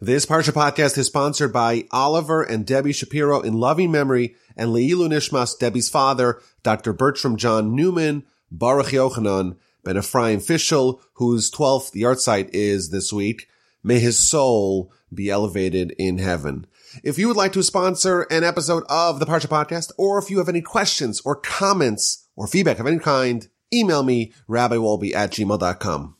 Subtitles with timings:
[0.00, 5.08] This Parsha podcast is sponsored by Oliver and Debbie Shapiro in loving memory and Leilu
[5.08, 6.92] Nishmas, Debbie's father, Dr.
[6.92, 13.48] Bertram John Newman, Baruch Yochanan, Ben Ephraim Fischel, whose 12th yahrzeit is this week.
[13.82, 16.68] May his soul be elevated in heaven.
[17.02, 20.38] If you would like to sponsor an episode of the Parsha podcast, or if you
[20.38, 26.14] have any questions or comments or feedback of any kind, email me, rabbiwolbe at gmail.com.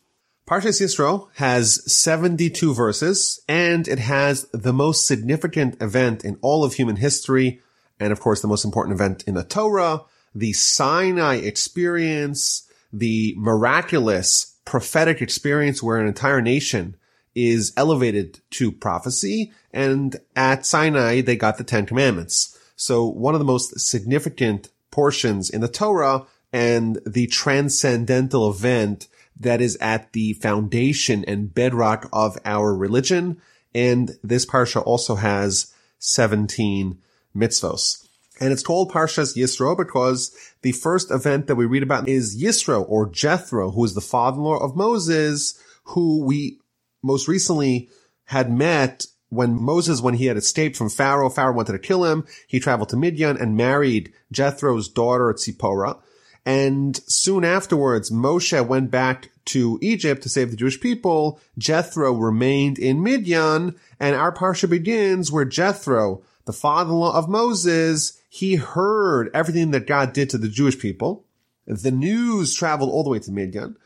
[0.48, 6.72] Parshas Yisro has 72 verses, and it has the most significant event in all of
[6.72, 7.60] human history,
[8.00, 14.56] and of course the most important event in the Torah, the Sinai experience, the miraculous
[14.64, 16.96] prophetic experience where an entire nation
[17.34, 22.58] is elevated to prophecy, and at Sinai they got the Ten Commandments.
[22.74, 29.08] So one of the most significant portions in the Torah and the transcendental event
[29.40, 33.40] that is at the foundation and bedrock of our religion.
[33.74, 36.98] And this parsha also has 17
[37.34, 38.04] mitzvos.
[38.40, 42.84] And it's called Parshas Yisro because the first event that we read about is Yisro
[42.88, 46.60] or Jethro, who is the father-in-law of Moses, who we
[47.02, 47.88] most recently
[48.24, 52.26] had met when Moses, when he had escaped from Pharaoh, Pharaoh wanted to kill him.
[52.46, 56.00] He traveled to Midian and married Jethro's daughter Tzipporah.
[56.46, 61.40] And soon afterwards, Moshe went back to Egypt to save the Jewish people.
[61.56, 68.56] Jethro remained in Midian, and our parsha begins where Jethro, the father-in-law of Moses, he
[68.56, 71.24] heard everything that God did to the Jewish people.
[71.66, 73.76] The news traveled all the way to Midian,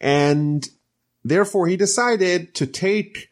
[0.00, 0.68] and
[1.24, 3.28] therefore he decided to take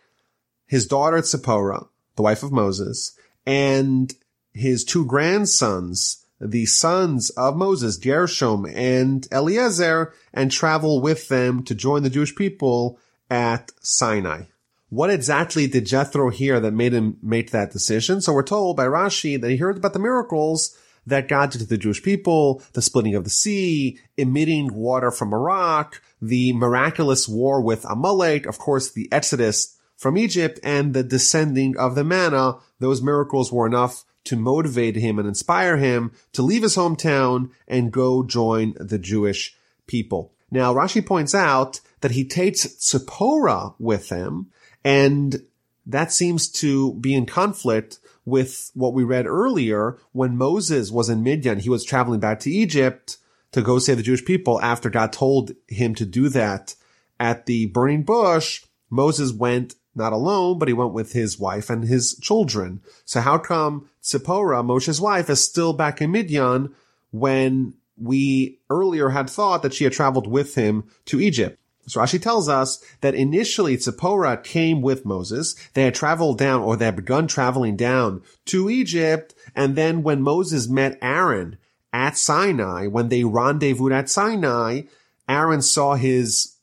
[0.67, 4.13] his daughter Tzipporah, the wife of Moses, and
[4.53, 11.75] his two grandsons, the sons of Moses, Gershom and Eliezer, and travel with them to
[11.75, 12.99] join the Jewish people
[13.31, 14.45] at Sinai.
[14.89, 18.21] What exactly did Jethro hear that made him make that decision?
[18.21, 20.77] So we're told by Rashi that he heard about the miracles
[21.07, 25.33] that God did to the Jewish people, the splitting of the sea, emitting water from
[25.33, 31.03] a rock, the miraculous war with Amalek, of course, the exodus from Egypt, and the
[31.03, 32.59] descending of the manna.
[32.81, 37.93] Those miracles were enough to motivate him and inspire him to leave his hometown and
[37.93, 39.57] go join the Jewish
[39.87, 40.33] people.
[40.51, 44.51] Now, Rashi points out that he takes Tzipporah with him,
[44.85, 45.43] and
[45.87, 51.23] that seems to be in conflict with what we read earlier when Moses was in
[51.23, 51.61] Midian.
[51.61, 53.19] He was traveling back to Egypt
[53.53, 56.75] to go save the Jewish people after God told him to do that
[57.19, 58.65] at the burning bush.
[58.91, 62.81] Moses went not alone, but he went with his wife and his children.
[63.05, 66.75] So how come Zipporah, Moshe's wife, is still back in Midian
[67.11, 71.59] when we earlier had thought that she had traveled with him to Egypt?
[71.89, 75.55] So Rashi tells us that initially Zipporah came with Moses.
[75.75, 79.35] They had traveled down or they had begun traveling down to Egypt.
[79.55, 81.59] And then when Moses met Aaron
[81.93, 84.83] at Sinai, when they rendezvoused at Sinai,
[85.29, 86.56] Aaron saw his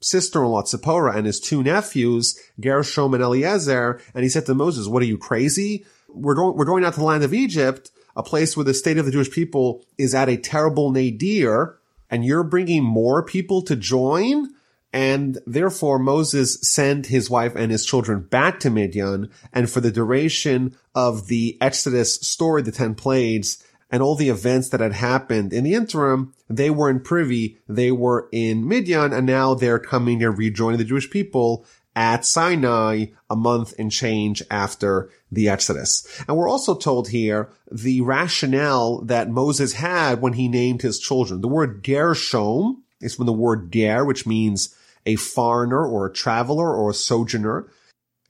[0.00, 5.02] sister-in-law Tzipporah and his two nephews, Gershom and Eliezer, and he said to Moses, what
[5.02, 5.84] are you crazy?
[6.08, 8.98] We're going, we're going out to the land of Egypt, a place where the state
[8.98, 11.78] of the Jewish people is at a terrible nadir,
[12.10, 14.48] and you're bringing more people to join?
[14.92, 19.92] And therefore Moses sent his wife and his children back to Midian, and for the
[19.92, 25.52] duration of the Exodus story, the ten plagues, and all the events that had happened
[25.52, 30.22] in the interim, they were in privy, they were in Midian, and now they're coming
[30.22, 31.64] and rejoining the Jewish people
[31.96, 36.06] at Sinai a month and change after the Exodus.
[36.26, 41.40] And we're also told here the rationale that Moses had when he named his children.
[41.40, 44.74] The word Gershom is from the word ger, which means
[45.04, 47.66] a foreigner or a traveler or a sojourner.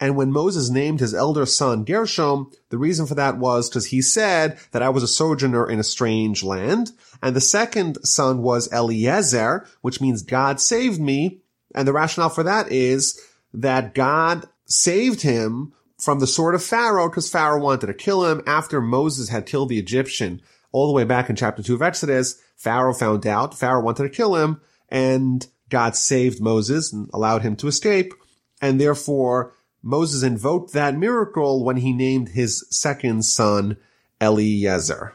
[0.00, 4.00] And when Moses named his elder son Gershom, the reason for that was because he
[4.00, 6.92] said that I was a sojourner in a strange land.
[7.22, 11.42] And the second son was Eliezer, which means God saved me.
[11.74, 13.20] And the rationale for that is
[13.52, 18.42] that God saved him from the sword of Pharaoh because Pharaoh wanted to kill him
[18.46, 20.40] after Moses had killed the Egyptian.
[20.72, 24.08] All the way back in chapter 2 of Exodus, Pharaoh found out, Pharaoh wanted to
[24.08, 28.14] kill him, and God saved Moses and allowed him to escape.
[28.62, 33.76] And therefore, Moses invoked that miracle when he named his second son
[34.20, 35.14] Eliezer.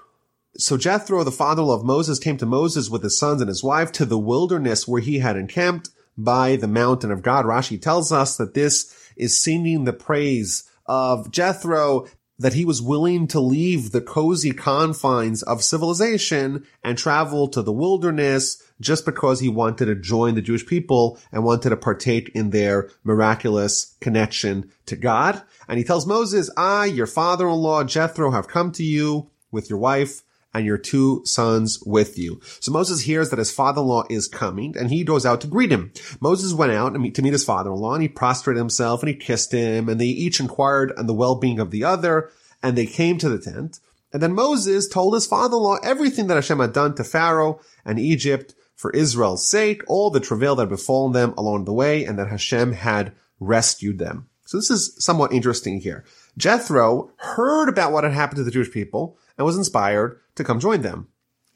[0.57, 3.91] So Jethro, the father-in-law of Moses, came to Moses with his sons and his wife
[3.93, 7.45] to the wilderness where he had encamped by the mountain of God.
[7.45, 12.07] Rashi tells us that this is singing the praise of Jethro.
[12.37, 17.71] That he was willing to leave the cozy confines of civilization and travel to the
[17.71, 22.49] wilderness just because he wanted to join the Jewish people and wanted to partake in
[22.49, 25.41] their miraculous connection to God.
[25.67, 30.23] And he tells Moses, I, your father-in-law Jethro, have come to you with your wife
[30.55, 32.39] and your two sons with you.
[32.61, 35.91] So Moses hears that his father-in-law is coming and he goes out to greet him.
[36.21, 39.89] Moses went out to meet, his father-in-law and he prostrated himself and he kissed him
[39.89, 42.31] and they each inquired on the well-being of the other
[42.63, 43.81] and they came to the tent.
[44.13, 48.55] And then Moses told his father-in-law everything that Hashem had done to Pharaoh and Egypt
[48.77, 52.29] for Israel's sake, all the travail that had befallen them along the way and that
[52.29, 53.11] Hashem had
[53.41, 54.29] rescued them.
[54.45, 56.05] So this is somewhat interesting here.
[56.37, 60.59] Jethro heard about what had happened to the Jewish people and was inspired to come
[60.59, 61.07] join them.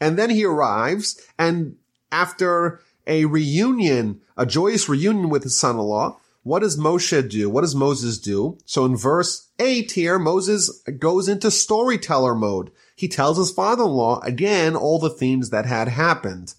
[0.01, 1.75] And then he arrives and
[2.11, 7.49] after a reunion, a joyous reunion with his son-in-law, what does Moshe do?
[7.49, 8.57] What does Moses do?
[8.65, 12.71] So in verse 8 here, Moses goes into storyteller mode.
[12.95, 16.53] He tells his father-in-law again all the things that had happened.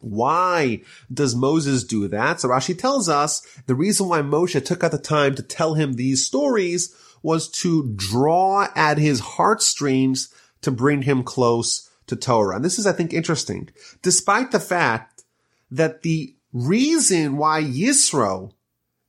[0.00, 0.82] Why
[1.12, 2.40] does Moses do that?
[2.40, 5.94] So Rashi tells us the reason why Moshe took out the time to tell him
[5.94, 10.32] these stories was to draw at his heartstrings
[10.62, 12.56] to bring him close to Torah.
[12.56, 13.68] And this is, I think, interesting.
[14.02, 15.24] Despite the fact
[15.70, 18.52] that the reason why Yisro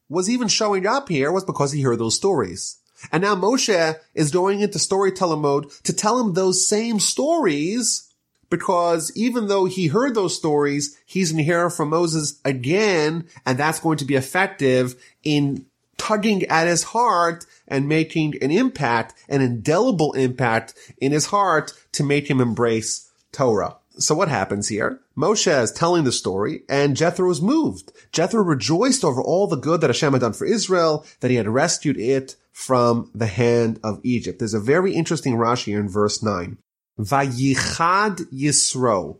[0.10, 2.78] was even showing up here was because he heard those stories.
[3.12, 8.10] And now Moshe is going into storyteller mode to tell him those same stories
[8.50, 13.80] because even though he heard those stories, he's to hear from Moses again, and that's
[13.80, 15.66] going to be effective in
[15.98, 22.04] tugging at his heart and making an impact, an indelible impact in his heart to
[22.04, 23.77] make him embrace Torah.
[23.98, 25.01] So what happens here?
[25.18, 27.92] Moshe is telling the story and Jethro is moved.
[28.12, 31.50] Jethro rejoiced over all the good that Hashem had done for Israel, that he had
[31.50, 34.39] rescued it from the hand of Egypt.
[34.39, 36.57] There's a very interesting Rashi here in verse 9.
[36.98, 39.18] Vayichad Yisro.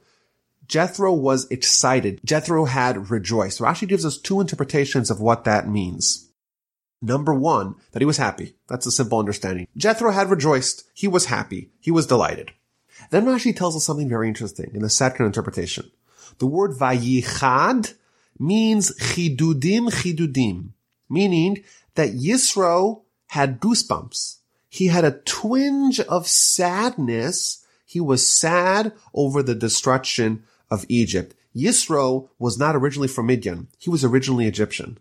[0.68, 2.22] Jethro was excited.
[2.24, 3.60] Jethro had rejoiced.
[3.60, 6.29] Rashi gives us two interpretations of what that means.
[7.02, 8.56] Number one, that he was happy.
[8.68, 9.68] That's a simple understanding.
[9.78, 10.84] Jethro had rejoiced.
[10.94, 11.70] He was happy.
[11.80, 12.52] He was delighted.
[13.10, 15.90] Then Rashi tells us something very interesting in the second interpretation.
[16.40, 17.94] The word vayichad
[18.38, 20.70] means chidudim chidudim,
[21.10, 21.64] meaning
[21.96, 24.38] that Yisro had goosebumps.
[24.70, 27.66] He had a twinge of sadness.
[27.86, 31.36] He was sad over the destruction of Egypt.
[31.56, 33.68] Yisro was not originally from Midian.
[33.78, 35.00] He was originally Egyptian.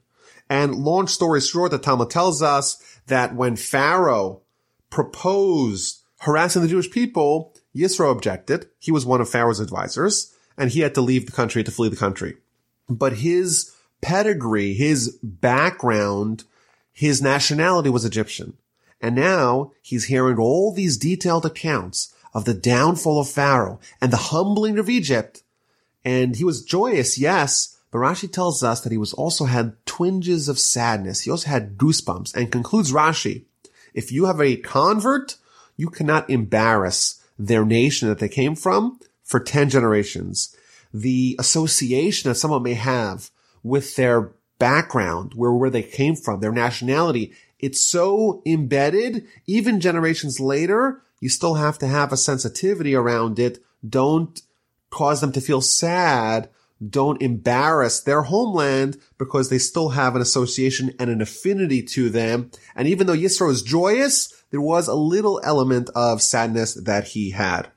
[0.50, 4.42] And long story short, the Talmud tells us that when Pharaoh
[4.90, 8.68] proposed harassing the Jewish people, Yisro objected.
[8.78, 11.88] He was one of Pharaoh's advisors, and he had to leave the country to flee
[11.88, 12.36] the country.
[12.88, 16.44] But his pedigree, his background,
[16.92, 18.56] his nationality was Egyptian.
[19.00, 24.16] And now he's hearing all these detailed accounts of the downfall of Pharaoh and the
[24.16, 25.42] humbling of Egypt.
[26.04, 30.48] And he was joyous, yes, but Rashi tells us that he was also had twinges
[30.48, 31.22] of sadness.
[31.22, 33.44] He also had goosebumps and concludes Rashi,
[33.94, 35.36] if you have a convert,
[35.76, 40.54] you cannot embarrass their nation that they came from for 10 generations.
[40.92, 43.30] The association that someone may have
[43.62, 50.38] with their background, where, where they came from, their nationality, it's so embedded, even generations
[50.38, 53.58] later, you still have to have a sensitivity around it.
[53.88, 54.40] Don't
[54.90, 56.48] cause them to feel sad
[56.86, 62.50] don't embarrass their homeland because they still have an association and an affinity to them.
[62.76, 67.30] And even though Yisro is joyous, there was a little element of sadness that he
[67.30, 67.68] had.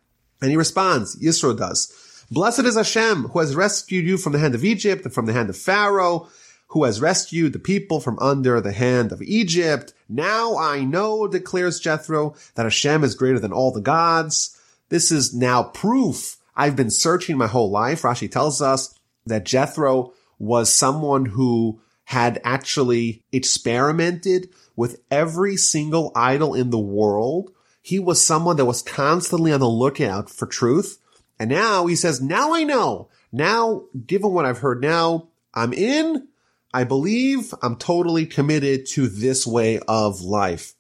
[0.42, 1.92] And he responds, Yisro does,
[2.30, 5.34] Blessed is Hashem who has rescued you from the hand of Egypt and from the
[5.34, 6.30] hand of Pharaoh,
[6.68, 9.94] who has rescued the people from under the hand of Egypt.
[10.08, 14.58] Now I know, declares Jethro, that Hashem is greater than all the gods.
[14.88, 18.02] This is now proof I've been searching my whole life.
[18.02, 26.54] Rashi tells us that Jethro was someone who had actually experimented with every single idol
[26.54, 27.52] in the world.
[27.82, 31.00] He was someone that was constantly on the lookout for truth.
[31.40, 33.10] And now he says, now I know.
[33.32, 36.28] Now, given what I've heard now, I'm in.
[36.74, 40.74] I believe I'm totally committed to this way of life.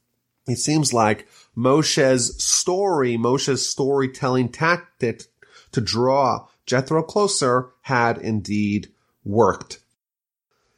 [0.47, 5.23] It seems like Moshe's story, Moshe's storytelling tactic
[5.71, 8.91] to draw Jethro closer had indeed
[9.23, 9.79] worked.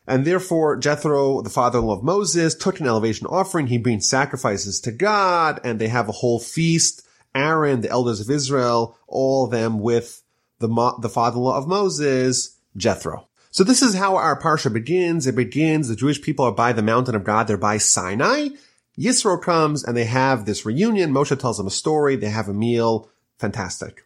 [0.06, 3.68] And therefore, Jethro, the father-in-law of Moses, took an elevation offering.
[3.68, 7.08] He brings sacrifices to God, and they have a whole feast.
[7.34, 10.22] Aaron, the elders of Israel, all of them with
[10.60, 10.68] the,
[11.02, 13.28] the father-in-law of Moses, Jethro.
[13.50, 15.26] So this is how our parsha begins.
[15.26, 17.48] It begins, the Jewish people are by the mountain of God.
[17.48, 18.50] They're by Sinai.
[18.98, 21.12] Yisro comes and they have this reunion.
[21.12, 22.16] Moshe tells them a story.
[22.16, 23.10] They have a meal.
[23.38, 24.06] Fantastic.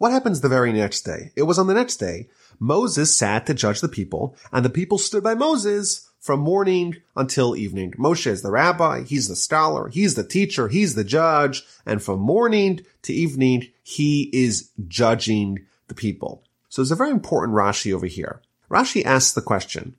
[0.00, 1.30] What happens the very next day?
[1.36, 2.28] It was on the next day.
[2.58, 7.54] Moses sat to judge the people and the people stood by Moses from morning until
[7.54, 7.92] evening.
[7.98, 9.02] Moshe is the rabbi.
[9.02, 9.88] He's the scholar.
[9.88, 10.68] He's the teacher.
[10.68, 11.64] He's the judge.
[11.84, 16.44] And from morning to evening, he is judging the people.
[16.70, 18.40] So it's a very important Rashi over here.
[18.70, 19.96] Rashi asks the question,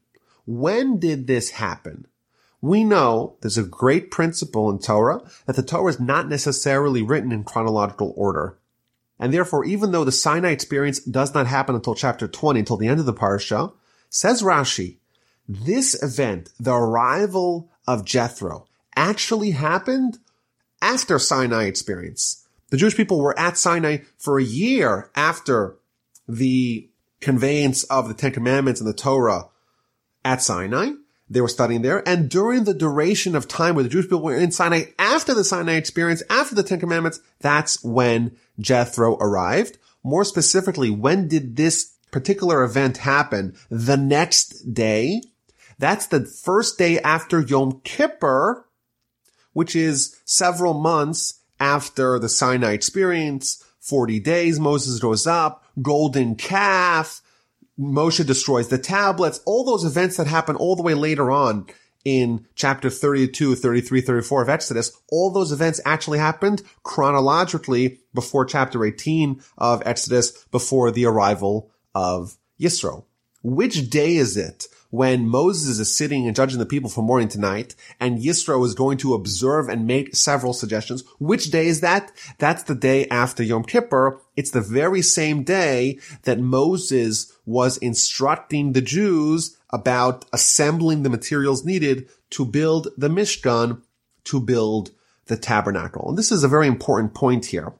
[0.47, 2.07] when did this happen?
[2.59, 7.31] We know there's a great principle in Torah that the Torah is not necessarily written
[7.31, 8.57] in chronological order.
[9.21, 12.87] And therefore, even though the Sinai experience does not happen until chapter 20, until the
[12.87, 13.71] end of the parsha,
[14.09, 14.97] says Rashi,
[15.47, 20.17] this event, the arrival of Jethro, actually happened
[20.81, 22.47] after Sinai experience.
[22.71, 25.77] The Jewish people were at Sinai for a year after
[26.27, 29.49] the conveyance of the Ten Commandments and the Torah
[30.25, 30.93] at Sinai.
[31.31, 32.07] They were studying there.
[32.07, 35.45] And during the duration of time where the Jewish people were in Sinai after the
[35.45, 39.77] Sinai experience, after the Ten Commandments, that's when Jethro arrived.
[40.03, 43.55] More specifically, when did this particular event happen?
[43.69, 45.21] The next day.
[45.79, 48.67] That's the first day after Yom Kippur,
[49.53, 53.63] which is several months after the Sinai experience.
[53.79, 57.21] 40 days, Moses goes up, golden calf,
[57.81, 61.65] Moshe destroys the tablets, all those events that happen all the way later on
[62.05, 68.83] in chapter 32, 33, 34 of Exodus, all those events actually happened chronologically before chapter
[68.85, 73.05] 18 of Exodus, before the arrival of Yisro.
[73.43, 77.39] Which day is it when Moses is sitting and judging the people from morning to
[77.39, 81.03] night, and Yisro is going to observe and make several suggestions.
[81.17, 82.11] Which day is that?
[82.37, 84.19] That's the day after Yom Kippur.
[84.35, 91.65] It's the very same day that Moses was instructing the Jews about assembling the materials
[91.65, 93.81] needed to build the Mishkan,
[94.25, 94.91] to build
[95.25, 96.09] the tabernacle.
[96.09, 97.73] And this is a very important point here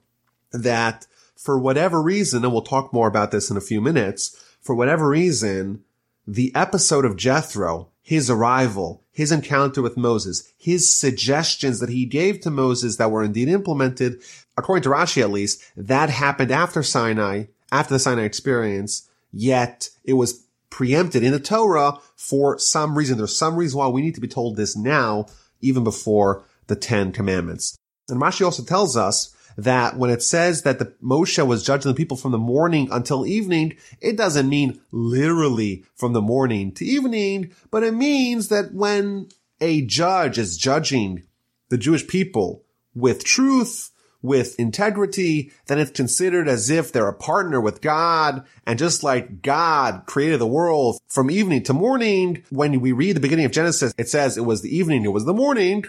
[0.51, 4.75] that for whatever reason, and we'll talk more about this in a few minutes, for
[4.75, 5.83] whatever reason,
[6.27, 12.41] the episode of Jethro, his arrival, his encounter with Moses, his suggestions that he gave
[12.41, 14.21] to Moses that were indeed implemented,
[14.57, 20.13] according to Rashi at least, that happened after Sinai, after the Sinai experience, yet it
[20.13, 23.17] was preempted in the Torah for some reason.
[23.17, 25.27] There's some reason why we need to be told this now,
[25.59, 27.77] even before the Ten Commandments.
[28.09, 31.95] And Rashi also tells us that when it says that the Moshe was judging the
[31.95, 37.51] people from the morning until evening, it doesn't mean literally from the morning to evening,
[37.69, 41.23] but it means that when a judge is judging
[41.69, 42.63] the Jewish people
[42.95, 43.90] with truth,
[44.21, 48.45] with integrity, then it's considered as if they're a partner with God.
[48.65, 53.21] And just like God created the world from evening to morning, when we read the
[53.21, 55.85] beginning of Genesis, it says it was the evening, it was the morning.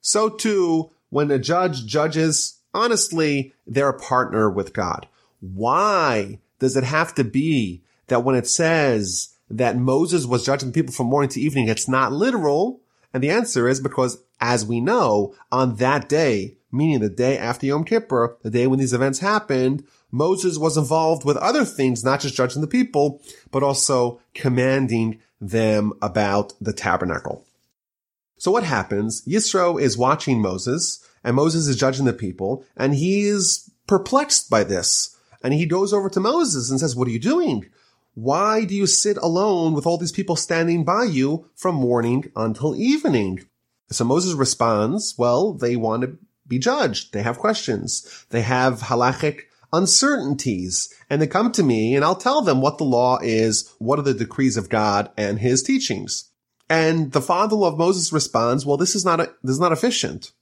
[0.00, 5.08] So too, when a judge judges honestly, they're a partner with God.
[5.40, 10.92] Why does it have to be that when it says that Moses was judging people
[10.92, 12.80] from morning to evening, it's not literal?
[13.12, 17.66] And the answer is because, as we know, on that day, meaning the day after
[17.66, 22.20] Yom Kippur, the day when these events happened, Moses was involved with other things, not
[22.20, 27.44] just judging the people, but also commanding them about the tabernacle.
[28.38, 29.24] So what happens?
[29.26, 34.64] Yisro is watching Moses and Moses is judging the people and he is perplexed by
[34.64, 35.16] this.
[35.42, 37.66] And he goes over to Moses and says, what are you doing?
[38.14, 42.74] Why do you sit alone with all these people standing by you from morning until
[42.74, 43.46] evening?
[43.90, 47.12] So Moses responds, well, they want to be judged.
[47.12, 48.26] They have questions.
[48.30, 52.84] They have halachic uncertainties and they come to me and I'll tell them what the
[52.84, 56.30] law is, what are the decrees of God and his teachings.
[56.70, 60.32] And the father of Moses responds, well, this is not, a, this is not efficient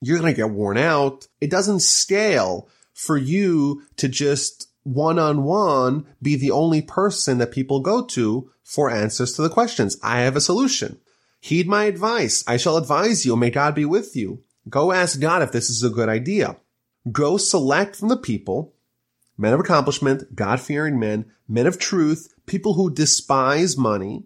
[0.00, 1.26] you're going to get worn out.
[1.40, 7.52] It doesn't scale for you to just one on one be the only person that
[7.52, 9.96] people go to for answers to the questions.
[10.02, 11.00] I have a solution.
[11.40, 12.44] Heed my advice.
[12.46, 13.36] I shall advise you.
[13.36, 14.42] May God be with you.
[14.68, 16.56] Go ask God if this is a good idea.
[17.10, 18.74] Go select from the people,
[19.36, 24.24] men of accomplishment, God fearing men, men of truth, people who despise money,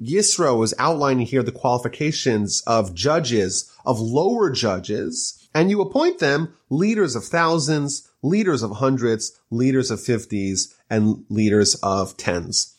[0.00, 6.54] Yisro is outlining here the qualifications of judges, of lower judges, and you appoint them
[6.70, 12.76] leaders of thousands, leaders of hundreds, leaders of fifties, and leaders of tens.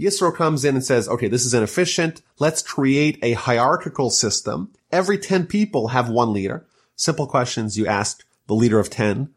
[0.00, 2.22] Yisro comes in and says, okay, this is inefficient.
[2.38, 4.72] Let's create a hierarchical system.
[4.90, 6.66] Every 10 people have one leader.
[6.96, 9.30] Simple questions you ask the leader of 10.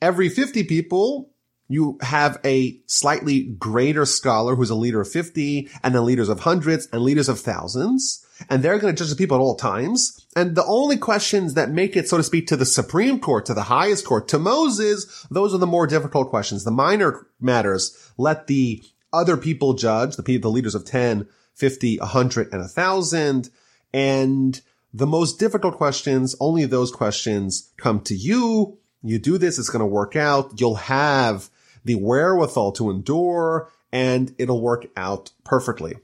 [0.00, 1.32] Every 50 people
[1.72, 6.40] you have a slightly greater scholar who's a leader of 50 and then leaders of
[6.40, 8.26] hundreds and leaders of thousands.
[8.50, 10.26] and they're going to judge the people at all times.
[10.34, 13.54] And the only questions that make it, so to speak, to the Supreme Court, to
[13.54, 16.64] the highest court, to Moses, those are the more difficult questions.
[16.64, 18.82] The minor matters, let the
[19.12, 23.50] other people judge, the people, the leaders of 10, 50, 100, and 1,000.
[23.94, 24.60] And
[24.92, 28.78] the most difficult questions, only those questions come to you.
[29.02, 30.60] You do this, it's going to work out.
[30.60, 31.48] You'll have
[31.84, 35.94] the wherewithal to endure and it'll work out perfectly.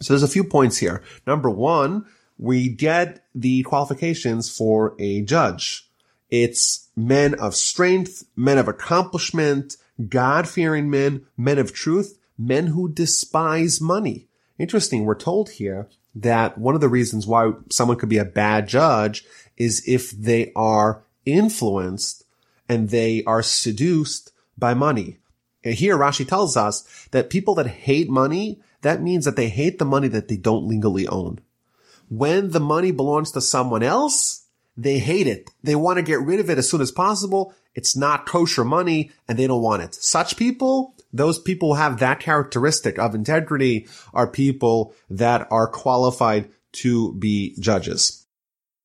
[0.00, 1.02] So there's a few points here.
[1.26, 2.06] Number one,
[2.38, 5.88] we get the qualifications for a judge.
[6.30, 9.76] It's men of strength, men of accomplishment,
[10.08, 14.28] God-fearing men, men of truth, men who despise money.
[14.58, 15.04] Interesting.
[15.04, 19.24] We're told here that one of the reasons why someone could be a bad judge
[19.56, 22.24] is if they are influenced
[22.68, 25.18] and they are seduced by money.
[25.64, 29.78] And here Rashi tells us that people that hate money, that means that they hate
[29.78, 31.40] the money that they don't legally own.
[32.08, 35.50] When the money belongs to someone else, they hate it.
[35.62, 37.54] They want to get rid of it as soon as possible.
[37.74, 39.94] It's not kosher money and they don't want it.
[39.94, 46.48] Such people, those people who have that characteristic of integrity are people that are qualified
[46.72, 48.26] to be judges.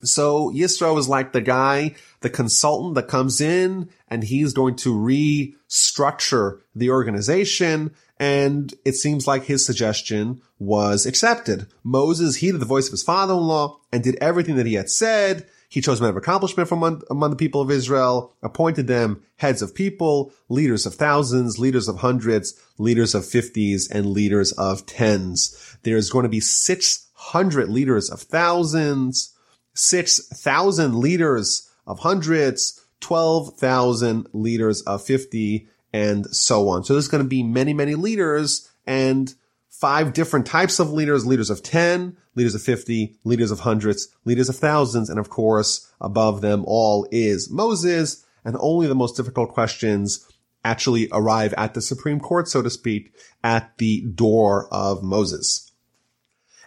[0.04, 4.94] So Yisro is like the guy, the consultant that comes in and he's going to
[4.94, 7.92] restructure the organization.
[8.20, 11.68] And it seems like his suggestion was accepted.
[11.84, 15.48] Moses heeded the voice of his father-in-law and did everything that he had said.
[15.70, 19.62] He chose men of accomplishment from among, among, the people of Israel, appointed them heads
[19.62, 25.78] of people, leaders of thousands, leaders of hundreds, leaders of fifties, and leaders of tens.
[25.84, 29.36] There's going to be 600 leaders of thousands,
[29.74, 36.84] 6,000 leaders of hundreds, 12,000 leaders of 50, and so on.
[36.84, 39.34] So there's going to be many, many leaders and
[39.70, 44.48] five different types of leaders, leaders of 10, leaders of 50, leaders of hundreds, leaders
[44.48, 49.52] of thousands, and of course, above them all is Moses, and only the most difficult
[49.52, 50.26] questions
[50.64, 53.14] actually arrive at the Supreme Court, so to speak,
[53.44, 55.72] at the door of Moses.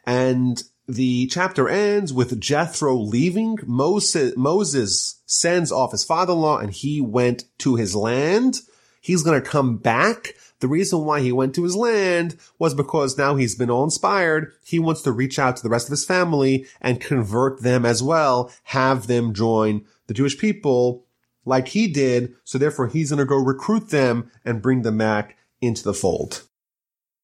[0.05, 3.59] And the chapter ends with Jethro leaving.
[3.65, 8.61] Moses, Moses sends off his father-in-law and he went to his land.
[9.01, 10.35] He's going to come back.
[10.61, 14.53] The reason why he went to his land was because now he's been all inspired.
[14.63, 18.03] He wants to reach out to the rest of his family and convert them as
[18.03, 21.07] well, have them join the Jewish people
[21.47, 22.35] like he did.
[22.45, 26.45] So therefore he's going to go recruit them and bring them back into the fold.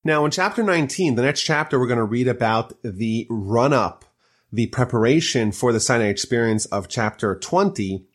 [0.03, 4.05] Now, in chapter 19, the next chapter, we're going to read about the run up,
[4.53, 8.07] the preparation for the Sinai experience of chapter 20.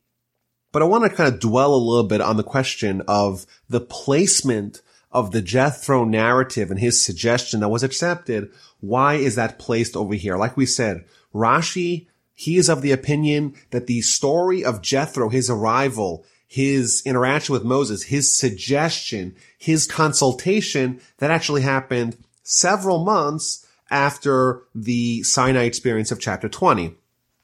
[0.72, 3.82] But I want to kind of dwell a little bit on the question of the
[3.82, 8.52] placement of the Jethro narrative and his suggestion that was accepted.
[8.80, 10.38] Why is that placed over here?
[10.38, 15.50] Like we said, Rashi, he is of the opinion that the story of Jethro, his
[15.50, 24.64] arrival, his interaction with Moses, his suggestion, his consultation that actually happened several months after
[24.74, 26.96] the Sinai experience of chapter 20.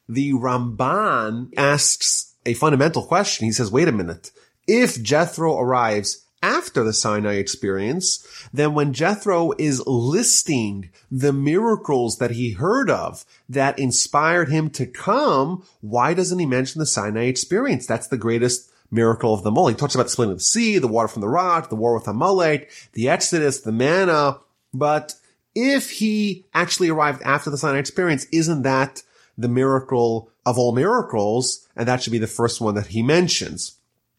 [0.10, 3.46] The Ramban asks a fundamental question.
[3.46, 4.32] He says, wait a minute.
[4.66, 12.32] If Jethro arrives after the Sinai experience, then when Jethro is listing the miracles that
[12.32, 17.86] he heard of that inspired him to come, why doesn't he mention the Sinai experience?
[17.86, 19.68] That's the greatest miracle of them all.
[19.68, 21.94] He talks about the splitting of the sea, the water from the rock, the war
[21.94, 24.40] with Amalek, the Exodus, the manna.
[24.74, 25.16] But
[25.54, 29.04] if he actually arrived after the Sinai experience, isn't that
[29.38, 31.68] the miracle of all miracles?
[31.76, 33.74] And that should be the first one that he mentions.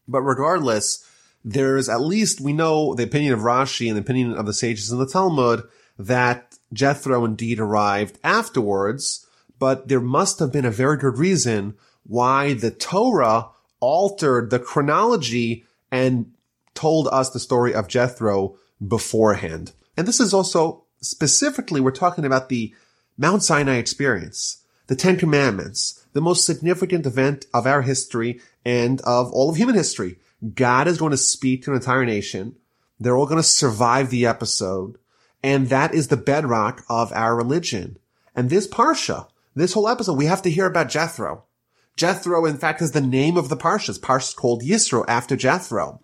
[0.06, 1.06] But regardless,
[1.44, 4.90] there's at least, we know the opinion of Rashi and the opinion of the sages
[4.90, 5.62] in the Talmud
[5.98, 9.26] that Jethro indeed arrived afterwards,
[9.58, 11.74] but there must have been a very good reason
[12.04, 13.48] why the Torah
[13.80, 16.32] altered the chronology and
[16.74, 19.72] told us the story of Jethro beforehand.
[19.96, 22.74] And this is also specifically, we're talking about the
[23.16, 29.32] Mount Sinai experience, the Ten Commandments, the most significant event of our history and of
[29.32, 30.18] all of human history.
[30.54, 32.56] God is going to speak to an entire nation.
[33.00, 34.98] They're all going to survive the episode.
[35.42, 37.98] And that is the bedrock of our religion.
[38.34, 41.44] And this Parsha, this whole episode, we have to hear about Jethro.
[41.96, 43.98] Jethro, in fact, is the name of the Parshas.
[43.98, 46.00] Parshas called Yisro after Jethro.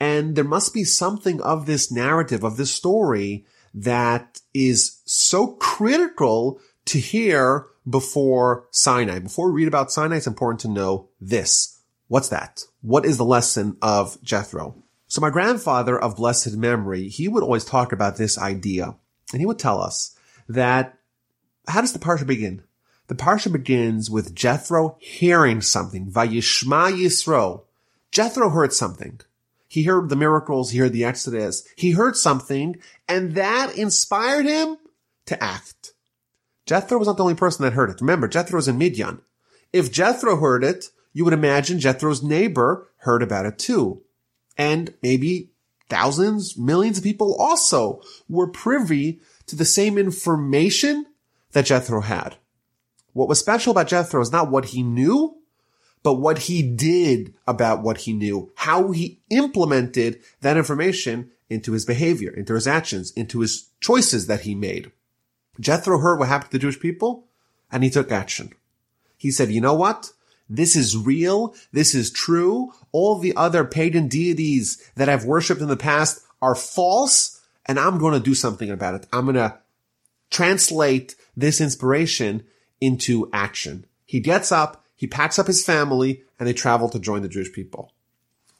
[0.00, 6.60] And there must be something of this narrative, of this story that is so critical
[6.86, 9.20] to hear before Sinai.
[9.20, 11.75] Before we read about Sinai, it's important to know this.
[12.08, 12.62] What's that?
[12.82, 14.82] What is the lesson of Jethro?
[15.08, 18.96] So my grandfather of blessed memory, he would always talk about this idea
[19.32, 20.16] and he would tell us
[20.48, 20.98] that
[21.68, 22.62] how does the parsha begin?
[23.08, 26.10] The parsha begins with Jethro hearing something.
[26.10, 27.62] Vayishma Yisro.
[28.10, 29.20] Jethro heard something.
[29.68, 32.76] He heard the miracles, he heard the Exodus, he heard something,
[33.08, 34.78] and that inspired him
[35.26, 35.92] to act.
[36.66, 38.00] Jethro was not the only person that heard it.
[38.00, 39.20] Remember, Jethro was in Midian.
[39.72, 44.02] If Jethro heard it, you would imagine Jethro's neighbor heard about it too.
[44.58, 45.48] And maybe
[45.88, 51.06] thousands, millions of people also were privy to the same information
[51.52, 52.36] that Jethro had.
[53.14, 55.38] What was special about Jethro is not what he knew,
[56.02, 61.86] but what he did about what he knew, how he implemented that information into his
[61.86, 64.92] behavior, into his actions, into his choices that he made.
[65.58, 67.26] Jethro heard what happened to the Jewish people
[67.72, 68.52] and he took action.
[69.16, 70.12] He said, you know what?
[70.48, 71.54] This is real.
[71.72, 72.72] This is true.
[72.92, 77.98] All the other pagan deities that I've worshipped in the past are false and I'm
[77.98, 79.06] going to do something about it.
[79.12, 79.58] I'm going to
[80.30, 82.44] translate this inspiration
[82.80, 83.86] into action.
[84.04, 87.52] He gets up, he packs up his family, and they travel to join the Jewish
[87.52, 87.92] people.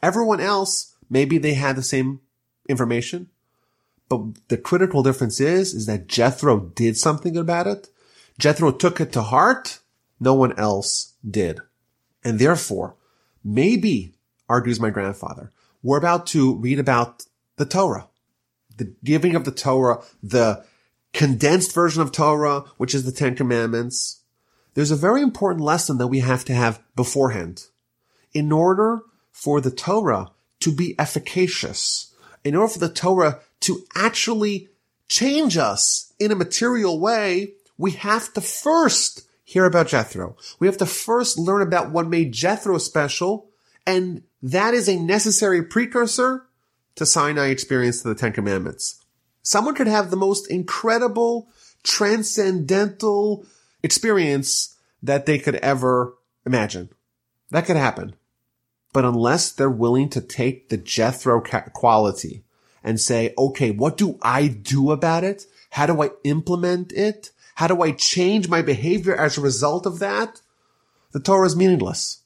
[0.03, 2.21] Everyone else, maybe they had the same
[2.69, 3.31] information,
[4.09, 7.89] but the critical difference is, is that Jethro did something about it.
[8.39, 9.81] Jethro took it to heart.
[10.21, 11.61] No one else did.
[12.27, 12.97] And therefore,
[13.45, 14.17] maybe,
[14.49, 18.09] argues my grandfather, we're about to read about the Torah,
[18.77, 20.65] the giving of the Torah, the
[21.13, 24.23] condensed version of Torah, which is the Ten Commandments.
[24.75, 27.67] There's a very important lesson that we have to have beforehand.
[28.33, 32.13] In order for the Torah to be efficacious,
[32.43, 34.69] in order for the Torah to actually
[35.07, 40.37] change us in a material way, we have to first hear about Jethro.
[40.59, 43.49] We have to first learn about what made Jethro special,
[43.87, 46.47] and that is a necessary precursor
[46.97, 49.05] to Sinai experience to the Ten Commandments.
[49.43, 51.49] Someone could have the most incredible,
[51.85, 53.47] transcendental
[53.85, 56.91] experience that they could ever imagine.
[57.53, 58.17] That could happen.
[58.93, 61.41] But unless they're willing to take the Jethro
[61.73, 62.43] quality
[62.83, 65.47] and say, okay, what do I do about it?
[65.71, 67.31] How do I implement it?
[67.57, 70.43] How do I change my behavior as a result of that?
[71.13, 72.23] The Torah is meaningless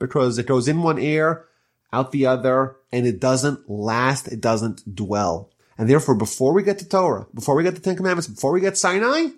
[0.00, 1.46] because it goes in one ear,
[1.92, 4.26] out the other, and it doesn't last.
[4.26, 5.50] It doesn't dwell.
[5.78, 8.60] And therefore, before we get to Torah, before we get to Ten Commandments, before we
[8.60, 9.28] get Sinai,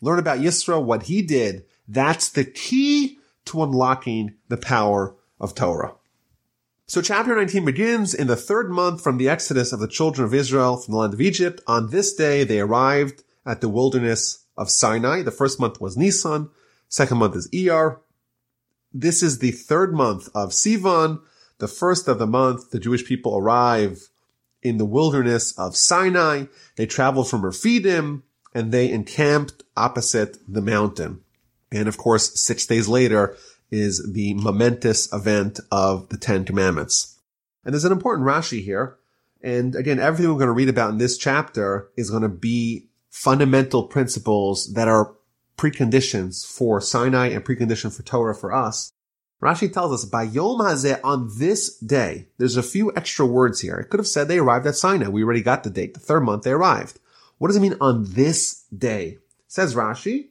[0.00, 1.64] learn about Yisro, what he did.
[1.86, 5.94] That's the key to unlocking the power of Torah.
[6.86, 10.32] So chapter 19 begins in the third month from the exodus of the children of
[10.32, 11.60] Israel from the land of Egypt.
[11.66, 15.22] On this day, they arrived at the wilderness of Sinai.
[15.22, 16.50] The first month was Nisan.
[16.88, 18.00] Second month is Iyar.
[18.92, 21.20] This is the third month of Sivan.
[21.58, 24.08] The first of the month, the Jewish people arrive
[24.62, 26.44] in the wilderness of Sinai.
[26.76, 28.22] They traveled from Rephidim
[28.54, 31.20] and they encamped opposite the mountain.
[31.70, 33.36] And of course, six days later,
[33.70, 37.18] is the momentous event of the Ten Commandments.
[37.64, 38.98] And there's an important Rashi here.
[39.42, 42.88] And again, everything we're going to read about in this chapter is going to be
[43.12, 45.14] fundamental principles that are
[45.58, 48.90] preconditions for Sinai and precondition for Torah for us.
[49.40, 53.76] Rashi tells us, by Yom Hazeh, on this day, there's a few extra words here.
[53.76, 55.08] It could have said they arrived at Sinai.
[55.08, 55.94] We already got the date.
[55.94, 56.98] The third month they arrived.
[57.36, 59.18] What does it mean on this day?
[59.46, 60.28] Says Rashi,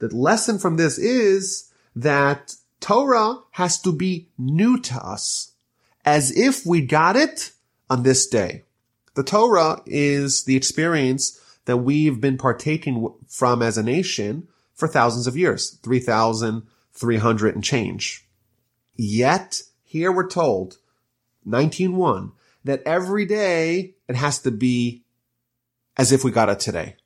[0.00, 5.52] the lesson from this is that Torah has to be new to us
[6.04, 7.52] as if we got it
[7.88, 8.64] on this day.
[9.14, 15.26] The Torah is the experience that we've been partaking from as a nation for thousands
[15.26, 18.26] of years, 3,300 and change.
[18.96, 20.78] Yet here we're told,
[21.46, 22.32] 19.1,
[22.64, 25.04] that every day it has to be
[25.96, 26.96] as if we got it today.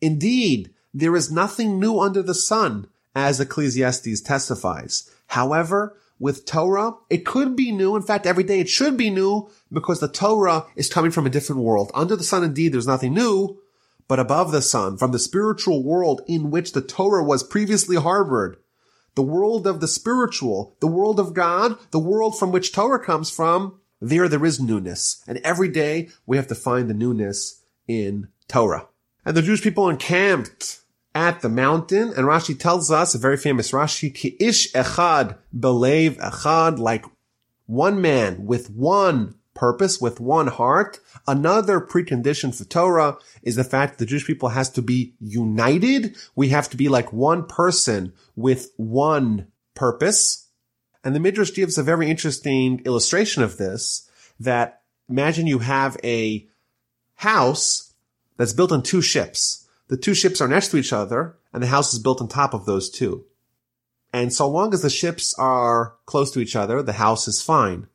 [0.00, 5.10] Indeed, there is nothing new under the sun as Ecclesiastes testifies.
[5.28, 7.96] However, with Torah, it could be new.
[7.96, 11.30] In fact, every day it should be new because the Torah is coming from a
[11.30, 11.90] different world.
[11.94, 13.58] Under the sun, indeed, there's nothing new,
[14.10, 18.56] but above the sun, from the spiritual world in which the Torah was previously harbored,
[19.14, 23.30] the world of the spiritual, the world of God, the world from which Torah comes
[23.30, 25.22] from, there there is newness.
[25.28, 28.88] And every day we have to find the newness in Torah.
[29.24, 30.80] And the Jewish people encamped
[31.14, 32.08] at the mountain.
[32.08, 37.04] And Rashi tells us, a very famous Rashi, ki ish echad belev echad, like
[37.66, 40.98] one man with one purpose, with one heart.
[41.28, 46.16] Another precondition for Torah is the fact that the Jewish people has to be united.
[46.34, 50.48] We have to be like one person with one purpose.
[51.04, 54.08] And the Midrash gives a very interesting illustration of this
[54.40, 56.48] that imagine you have a
[57.14, 57.92] house
[58.36, 61.66] that's built on two ships the two ships are next to each other and the
[61.66, 63.24] house is built on top of those two.
[64.12, 67.88] And so long as the ships are close to each other, the house is fine.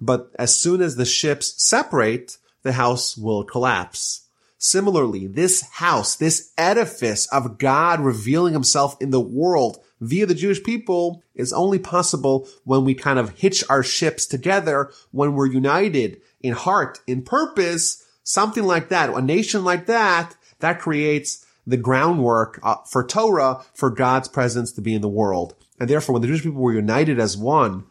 [0.00, 4.22] But as soon as the ships separate, the house will collapse.
[4.58, 10.62] Similarly, this house, this edifice of God revealing himself in the world via the Jewish
[10.62, 16.20] people is only possible when we kind of hitch our ships together, when we're united
[16.40, 19.10] in heart, in purpose, something like that.
[19.10, 24.80] A nation like that, that creates the groundwork uh, for Torah, for God's presence to
[24.80, 25.54] be in the world.
[25.78, 27.84] And therefore, when the Jewish people were united as one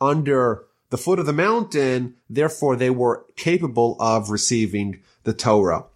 [0.00, 5.86] under the foot of the mountain, therefore they were capable of receiving the Torah.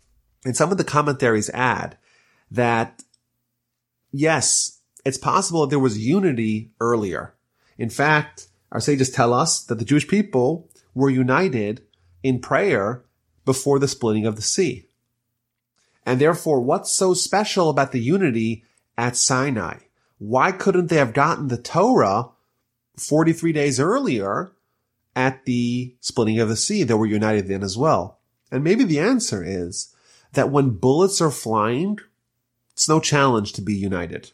[0.46, 1.98] And some of the commentaries add
[2.50, 3.02] that
[4.10, 7.34] yes, it's possible that there was unity earlier.
[7.76, 11.82] In fact, our sages tell us that the Jewish people were united
[12.22, 13.04] in prayer
[13.44, 14.88] before the splitting of the sea.
[16.06, 18.64] And therefore, what's so special about the unity
[18.96, 19.80] at Sinai?
[20.16, 22.30] Why couldn't they have gotten the Torah
[22.96, 24.52] 43 days earlier
[25.16, 28.20] at the splitting of the sea that were united then as well?
[28.52, 29.92] And maybe the answer is
[30.34, 31.98] that when bullets are flying,
[32.72, 34.30] it's no challenge to be united.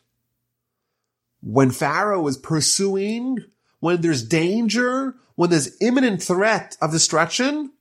[1.40, 3.38] When Pharaoh is pursuing,
[3.81, 7.73] when there's danger, when there's imminent threat of destruction,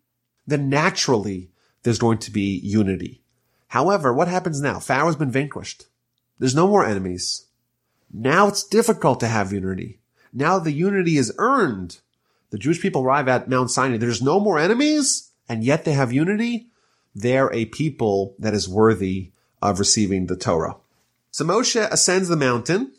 [0.47, 1.51] then naturally
[1.83, 3.23] there's going to be unity.
[3.67, 4.79] However, what happens now?
[4.79, 5.85] Pharaoh's been vanquished.
[6.39, 7.47] There's no more enemies.
[8.13, 9.99] Now it's difficult to have unity.
[10.33, 11.99] Now the unity is earned
[12.51, 13.97] the Jewish people arrive at Mount Sinai.
[13.97, 16.67] There's no more enemies, and yet they have unity.
[17.15, 20.75] They're a people that is worthy of receiving the Torah.
[21.31, 22.93] So Moshe ascends the mountain.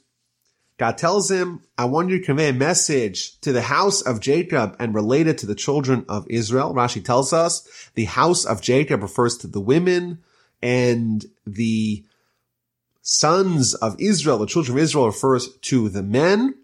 [0.78, 4.74] God tells him, I want you to convey a message to the house of Jacob
[4.78, 6.74] and relate it to the children of Israel.
[6.74, 10.18] Rashi tells us the house of Jacob refers to the women
[10.62, 12.04] and the
[13.02, 16.54] sons of Israel, the children of Israel refers to the men.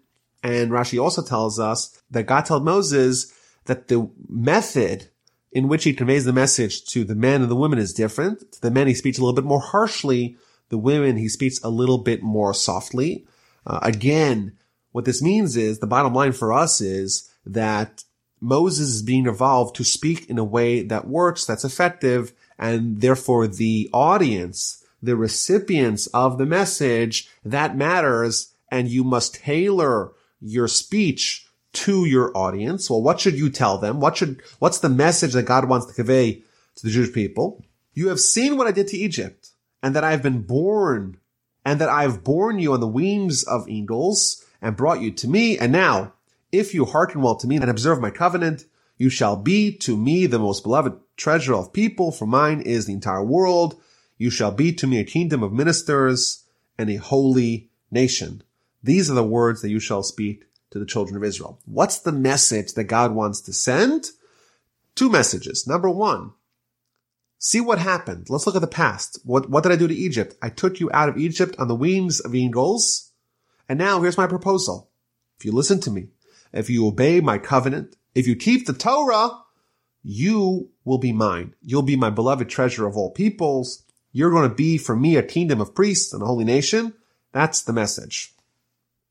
[0.41, 3.33] And Rashi also tells us that God told Moses
[3.65, 5.09] that the method
[5.51, 8.51] in which he conveys the message to the men and the women is different.
[8.53, 10.37] To the men, he speaks a little bit more harshly.
[10.69, 13.25] The women, he speaks a little bit more softly.
[13.65, 14.57] Uh, again,
[14.91, 18.03] what this means is the bottom line for us is that
[18.39, 23.47] Moses is being evolved to speak in a way that works, that's effective, and therefore
[23.47, 31.48] the audience, the recipients of the message, that matters, and you must tailor your speech
[31.73, 32.89] to your audience.
[32.89, 33.99] Well, what should you tell them?
[33.99, 36.43] What should, what's the message that God wants to convey
[36.75, 37.63] to the Jewish people?
[37.93, 39.49] You have seen what I did to Egypt
[39.83, 41.17] and that I have been born
[41.65, 45.27] and that I have borne you on the wings of eagles and brought you to
[45.27, 45.57] me.
[45.57, 46.13] And now,
[46.51, 48.65] if you hearken well to me and observe my covenant,
[48.97, 52.93] you shall be to me the most beloved treasure of people, for mine is the
[52.93, 53.79] entire world.
[54.17, 56.43] You shall be to me a kingdom of ministers
[56.77, 58.43] and a holy nation.
[58.83, 61.59] These are the words that you shall speak to the children of Israel.
[61.65, 64.11] What's the message that God wants to send?
[64.95, 65.67] Two messages.
[65.67, 66.33] Number one,
[67.37, 68.29] see what happened.
[68.29, 69.19] Let's look at the past.
[69.23, 70.35] What, what did I do to Egypt?
[70.41, 73.11] I took you out of Egypt on the wings of eagles.
[73.67, 74.89] And now here's my proposal.
[75.39, 76.07] If you listen to me,
[76.51, 79.31] if you obey my covenant, if you keep the Torah,
[80.03, 81.53] you will be mine.
[81.61, 83.83] You'll be my beloved treasure of all peoples.
[84.11, 86.93] You're going to be for me a kingdom of priests and a holy nation.
[87.31, 88.33] That's the message.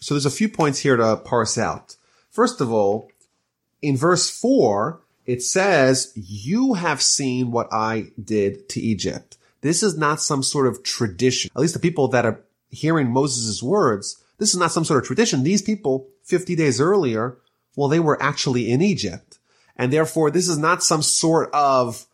[0.01, 1.97] So there's a few points here to parse out.
[2.31, 3.11] First of all,
[3.83, 9.37] in verse four, it says, you have seen what I did to Egypt.
[9.61, 11.51] This is not some sort of tradition.
[11.55, 15.07] At least the people that are hearing Moses' words, this is not some sort of
[15.07, 15.43] tradition.
[15.43, 17.39] These people, 50 days earlier,
[17.77, 19.39] well, they were actually in Egypt.
[19.77, 22.07] And therefore, this is not some sort of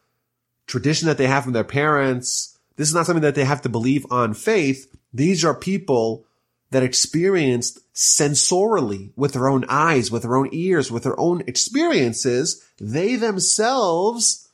[0.67, 2.59] tradition that they have from their parents.
[2.77, 4.95] This is not something that they have to believe on faith.
[5.13, 6.27] These are people
[6.75, 12.65] that experienced sensorily with their own eyes, with their own ears, with their own experiences,
[12.81, 14.49] they themselves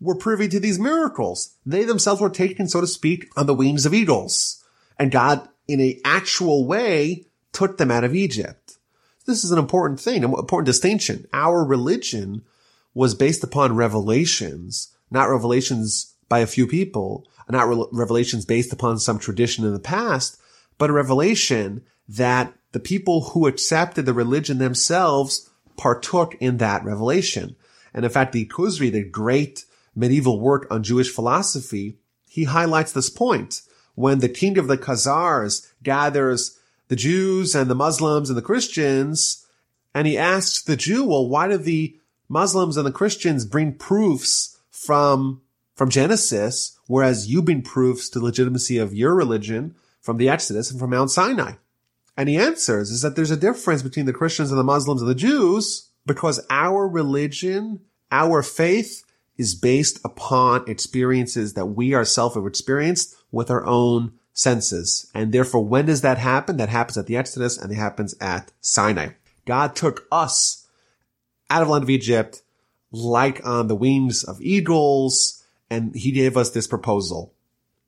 [0.00, 1.56] were privy to these miracles.
[1.66, 4.64] They themselves were taken, so to speak, on the wings of eagles.
[5.00, 8.78] And God, in a actual way, took them out of Egypt.
[9.26, 11.26] This is an important thing, an important distinction.
[11.32, 12.42] Our religion
[12.94, 19.18] was based upon revelations, not revelations by a few people, not revelations based upon some
[19.18, 20.40] tradition in the past,
[20.78, 27.56] but a revelation that the people who accepted the religion themselves partook in that revelation.
[27.92, 29.64] And in fact, the Kuzari, the great
[29.94, 33.62] medieval work on Jewish philosophy, he highlights this point.
[33.94, 39.46] When the king of the Khazars gathers the Jews and the Muslims and the Christians,
[39.94, 44.58] and he asks the Jew, well, why do the Muslims and the Christians bring proofs
[44.70, 45.40] from,
[45.74, 49.74] from Genesis, whereas you bring proofs to legitimacy of your religion?
[50.00, 51.54] From the Exodus and from Mount Sinai?
[52.16, 55.10] And he answers is that there's a difference between the Christians and the Muslims and
[55.10, 57.80] the Jews because our religion,
[58.10, 59.04] our faith
[59.36, 65.10] is based upon experiences that we ourselves have experienced with our own senses.
[65.14, 66.56] And therefore, when does that happen?
[66.56, 69.10] That happens at the Exodus and it happens at Sinai.
[69.46, 70.66] God took us
[71.48, 72.42] out of the land of Egypt
[72.90, 77.32] like on the wings of eagles and he gave us this proposal.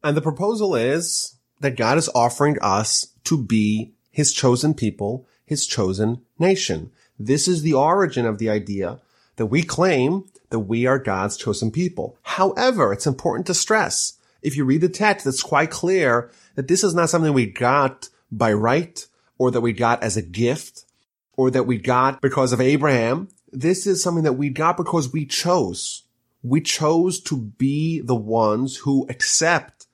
[0.03, 5.67] And the proposal is that God is offering us to be his chosen people, his
[5.67, 6.91] chosen nation.
[7.19, 9.01] This is the origin of the idea
[9.37, 12.17] that we claim that we are God's chosen people.
[12.23, 16.83] However, it's important to stress, if you read the text, it's quite clear that this
[16.83, 19.07] is not something we got by right
[19.39, 20.85] or that we got as a gift
[21.37, 23.29] or that we got because of Abraham.
[23.53, 26.05] This is something that we got because we chose.
[26.43, 29.87] We chose to be the ones who accept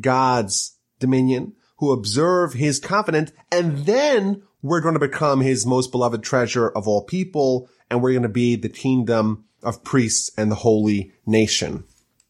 [0.00, 6.22] God's dominion, who observe his covenant, and then we're going to become his most beloved
[6.22, 10.56] treasure of all people, and we're going to be the kingdom of priests and the
[10.56, 11.84] holy nation.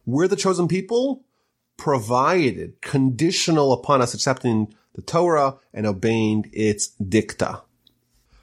[0.04, 1.24] We're the chosen people,
[1.76, 7.62] provided, conditional upon us accepting the Torah and obeying its dicta.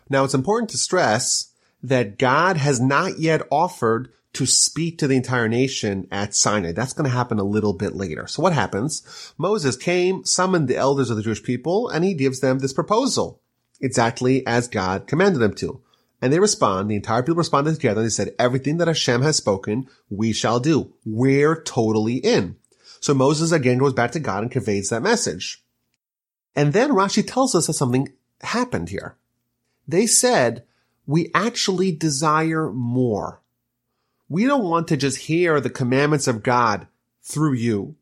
[0.10, 5.16] Now it's important to stress that God has not yet offered to speak to the
[5.16, 6.72] entire nation at Sinai.
[6.72, 8.26] That's going to happen a little bit later.
[8.28, 9.34] So what happens?
[9.38, 13.42] Moses came, summoned the elders of the Jewish people, and he gives them this proposal,
[13.80, 15.82] exactly as God commanded them to.
[16.20, 19.36] And they respond, the entire people responded together and they said, everything that Hashem has
[19.36, 20.94] spoken, we shall do.
[21.06, 22.56] We're totally in.
[23.02, 25.62] So Moses again goes back to God and conveys that message.
[26.56, 29.18] And then Rashi tells us that something happened here.
[29.86, 30.64] They said,
[31.06, 33.42] we actually desire more.
[34.34, 36.88] We don't want to just hear the commandments of God
[37.22, 37.98] through you.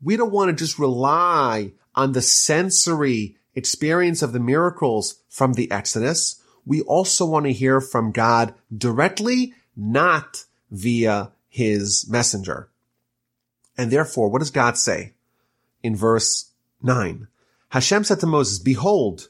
[0.00, 5.70] We don't want to just rely on the sensory experience of the miracles from the
[5.70, 6.40] Exodus.
[6.64, 12.70] We also want to hear from God directly, not via his messenger.
[13.76, 15.12] And therefore, what does God say
[15.82, 16.50] in verse
[16.82, 17.28] 9?
[17.68, 19.28] Hashem said to Moses, behold,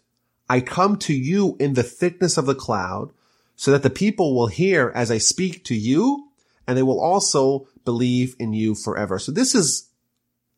[0.49, 3.11] I come to you in the thickness of the cloud
[3.57, 6.27] so that the people will hear as I speak to you
[6.69, 9.19] and they will also believe in you forever.
[9.19, 9.89] So this is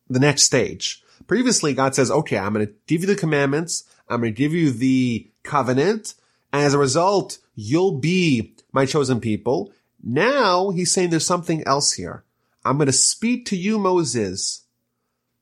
[0.09, 1.05] the next stage.
[1.29, 3.85] Previously, God says, okay, I'm going to give you the commandments.
[4.09, 6.15] I'm going to give you the covenant.
[6.53, 9.73] And as a result, you'll be my chosen people.
[10.03, 12.25] Now he's saying there's something else here.
[12.65, 14.65] I'm going to speak to you, Moses,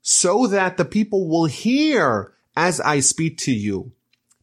[0.02, 3.92] so that the people will hear as I speak to you.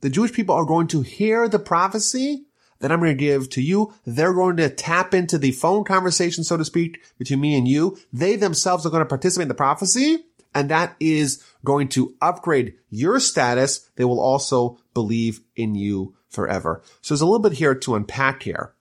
[0.01, 2.44] The Jewish people are going to hear the prophecy
[2.85, 3.95] that I'm going to give to you.
[4.05, 7.97] They're going to tap into the phone conversation, so to speak, between me and you.
[8.13, 10.23] They themselves are going to participate in the prophecy.
[10.53, 13.89] And that is going to upgrade your status.
[13.95, 16.83] They will also believe in you forever.
[17.01, 18.75] So there's a little bit here to unpack here.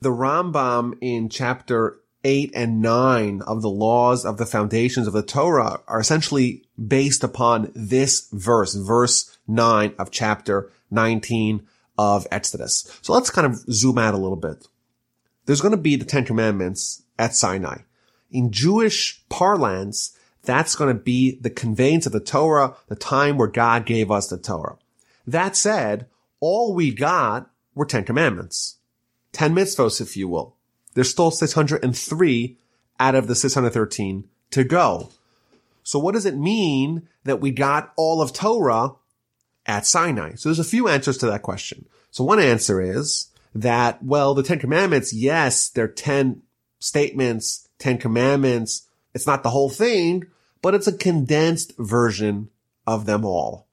[0.00, 5.22] The Rambam in chapter 8 and 9 of the laws of the foundations of the
[5.22, 11.64] Torah are essentially based upon this verse, verse 9 of chapter 19
[11.98, 12.98] of Exodus.
[13.02, 14.66] So let's kind of zoom out a little bit.
[15.44, 17.78] There's going to be the Ten Commandments at Sinai.
[18.30, 23.48] In Jewish parlance, that's going to be the conveyance of the Torah, the time where
[23.48, 24.76] God gave us the Torah.
[25.26, 26.06] That said,
[26.40, 28.76] all we got were Ten Commandments.
[29.32, 30.54] Ten mitzvos, if you will.
[30.94, 32.58] There's still 603
[33.00, 35.10] out of the 613 to go.
[35.82, 38.92] So what does it mean that we got all of Torah
[39.68, 40.34] at Sinai?
[40.34, 41.86] So there's a few answers to that question.
[42.10, 46.42] So one answer is that, well, the Ten Commandments, yes, they're 10
[46.80, 48.88] statements, 10 commandments.
[49.14, 50.24] It's not the whole thing,
[50.62, 52.48] but it's a condensed version
[52.86, 53.68] of them all.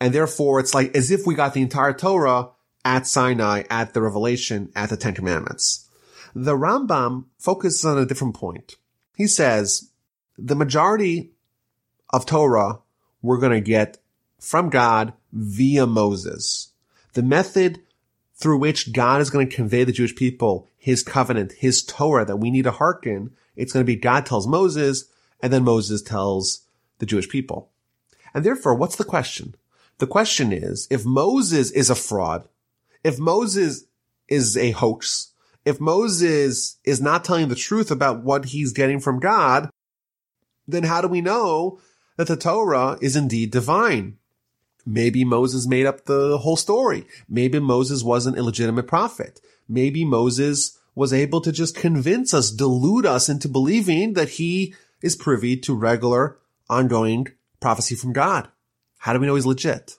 [0.00, 2.50] And therefore it's like as if we got the entire Torah
[2.84, 5.88] at Sinai, at the revelation, at the Ten Commandments.
[6.34, 8.76] The Rambam focuses on a different point.
[9.16, 9.90] He says
[10.36, 11.32] the majority
[12.10, 12.80] of Torah
[13.22, 13.98] we're going to get
[14.38, 16.72] from God via Moses.
[17.14, 17.80] The method
[18.34, 22.36] through which God is going to convey the Jewish people his covenant, his Torah that
[22.36, 25.04] we need to hearken, it's going to be God tells Moses
[25.40, 26.62] and then Moses tells
[26.98, 27.70] the Jewish people.
[28.32, 29.54] And therefore, what's the question?
[29.98, 32.48] The question is, if Moses is a fraud,
[33.02, 33.84] if Moses
[34.28, 35.32] is a hoax,
[35.64, 39.70] if Moses is not telling the truth about what he's getting from God,
[40.66, 41.80] then how do we know
[42.16, 44.16] that the Torah is indeed divine?
[44.90, 47.04] Maybe Moses made up the whole story.
[47.28, 49.38] Maybe Moses was an illegitimate prophet.
[49.68, 55.14] Maybe Moses was able to just convince us, delude us into believing that he is
[55.14, 56.38] privy to regular,
[56.70, 57.28] ongoing
[57.60, 58.48] prophecy from God.
[58.96, 59.98] How do we know he's legit?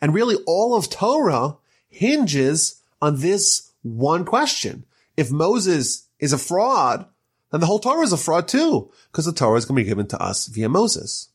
[0.00, 1.56] And really all of Torah
[1.88, 4.84] hinges on this one question.
[5.16, 7.06] If Moses is a fraud,
[7.52, 9.88] then the whole Torah is a fraud too, because the Torah is going to be
[9.88, 11.28] given to us via Moses.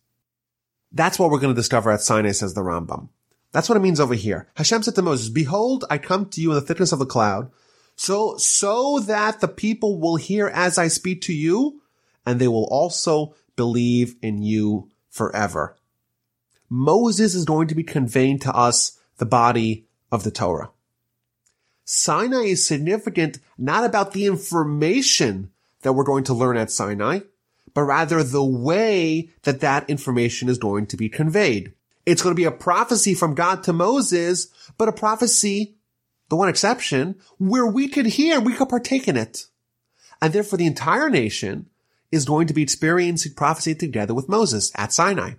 [0.95, 3.09] That's what we're going to discover at Sinai, says the Rambam.
[3.51, 4.47] That's what it means over here.
[4.55, 7.51] Hashem said to Moses, behold, I come to you in the thickness of the cloud,
[7.95, 11.81] so, so that the people will hear as I speak to you,
[12.25, 15.77] and they will also believe in you forever.
[16.69, 20.71] Moses is going to be conveying to us the body of the Torah.
[21.83, 27.19] Sinai is significant not about the information that we're going to learn at Sinai,
[27.75, 31.73] but rather the way that that information is going to be conveyed.
[32.05, 34.47] It's going to be a prophecy from God to Moses,
[34.77, 35.75] but a prophecy,
[36.29, 39.45] the one exception, where we could hear, we could partake in it.
[40.21, 41.67] And therefore the entire nation
[42.11, 45.33] is going to be experiencing prophecy together with Moses at Sinai.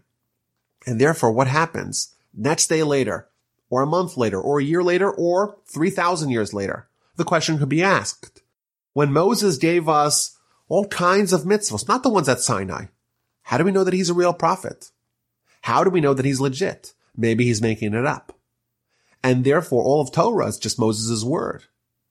[0.86, 3.28] And therefore what happens next day later,
[3.70, 6.86] or a month later, or a year later, or 3,000 years later?
[7.16, 8.42] The question could be asked.
[8.92, 10.35] When Moses gave us
[10.68, 12.86] all kinds of mitzvahs, not the ones at Sinai,
[13.42, 14.90] how do we know that he's a real prophet?
[15.62, 16.94] How do we know that he's legit?
[17.16, 18.38] Maybe he's making it up.
[19.22, 21.64] And therefore all of Torah is just Moses' word.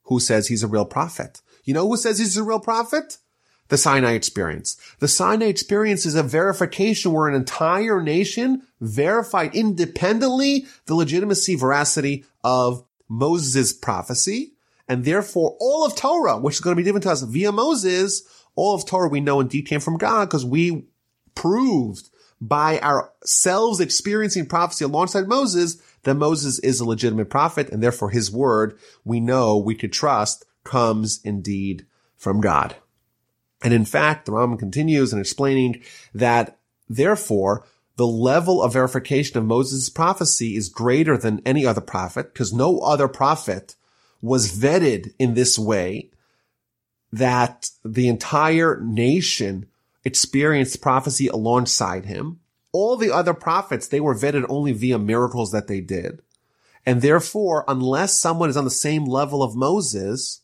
[0.04, 1.42] Who says he's a real prophet?
[1.64, 3.18] You know who says he's a real prophet?
[3.70, 4.78] the Sinai experience.
[5.00, 12.26] The Sinai experience is a verification where an entire nation verified independently the legitimacy, veracity
[12.44, 14.54] of Moses' prophecy.
[14.88, 18.22] And therefore all of Torah, which is going to be given to us via Moses,
[18.56, 20.86] all of Torah we know indeed came from God because we
[21.36, 22.10] proved
[22.42, 28.32] by ourselves experiencing prophecy alongside Moses that Moses is a legitimate prophet and therefore his
[28.32, 31.86] word we know we could trust comes indeed
[32.18, 32.76] from God.
[33.64, 35.82] And in fact, the Rambam continues in explaining
[36.14, 36.58] that
[36.90, 42.54] therefore the level of verification of Moses' prophecy is greater than any other prophet because
[42.54, 43.76] no other prophet
[44.22, 46.10] was vetted in this way
[47.12, 49.68] that the entire nation
[50.04, 52.40] experienced prophecy alongside him.
[52.72, 56.22] All the other prophets, they were vetted only via miracles that they did.
[56.86, 60.42] And therefore, unless someone is on the same level of Moses,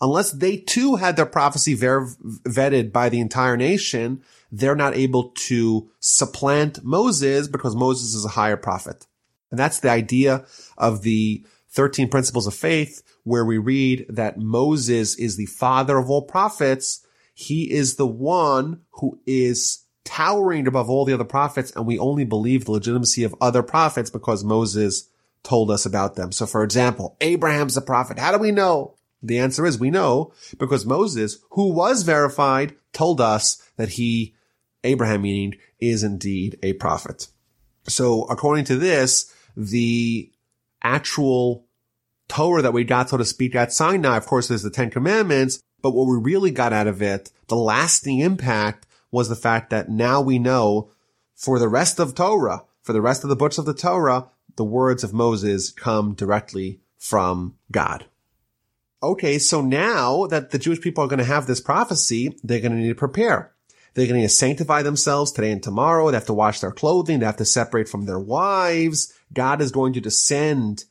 [0.00, 4.22] unless they too had their prophecy vetted by the entire nation,
[4.52, 9.06] they're not able to supplant Moses because Moses is a higher prophet.
[9.50, 10.44] And that's the idea
[10.78, 16.10] of the 13 principles of faith where we read that Moses is the father of
[16.10, 17.06] all prophets.
[17.34, 22.24] He is the one who is towering above all the other prophets and we only
[22.24, 25.08] believe the legitimacy of other prophets because Moses
[25.42, 26.32] told us about them.
[26.32, 28.18] So for example, Abraham's a prophet.
[28.18, 28.96] How do we know?
[29.22, 34.34] The answer is we know because Moses, who was verified, told us that he,
[34.82, 37.28] Abraham meaning, is indeed a prophet.
[37.86, 40.32] So according to this, the
[40.82, 41.66] actual
[42.28, 45.62] Torah that we got, so to speak, at Sinai, of course, there's the Ten Commandments,
[45.80, 49.90] but what we really got out of it, the lasting impact was the fact that
[49.90, 50.90] now we know
[51.34, 54.64] for the rest of Torah, for the rest of the books of the Torah, the
[54.64, 58.06] words of Moses come directly from God
[59.02, 62.72] okay, so now that the Jewish people are going to have this prophecy, they're going
[62.72, 63.52] to need to prepare.
[63.94, 66.10] They're going to need to sanctify themselves today and tomorrow.
[66.10, 67.18] They have to wash their clothing.
[67.18, 69.12] They have to separate from their wives.
[69.32, 70.84] God is going to descend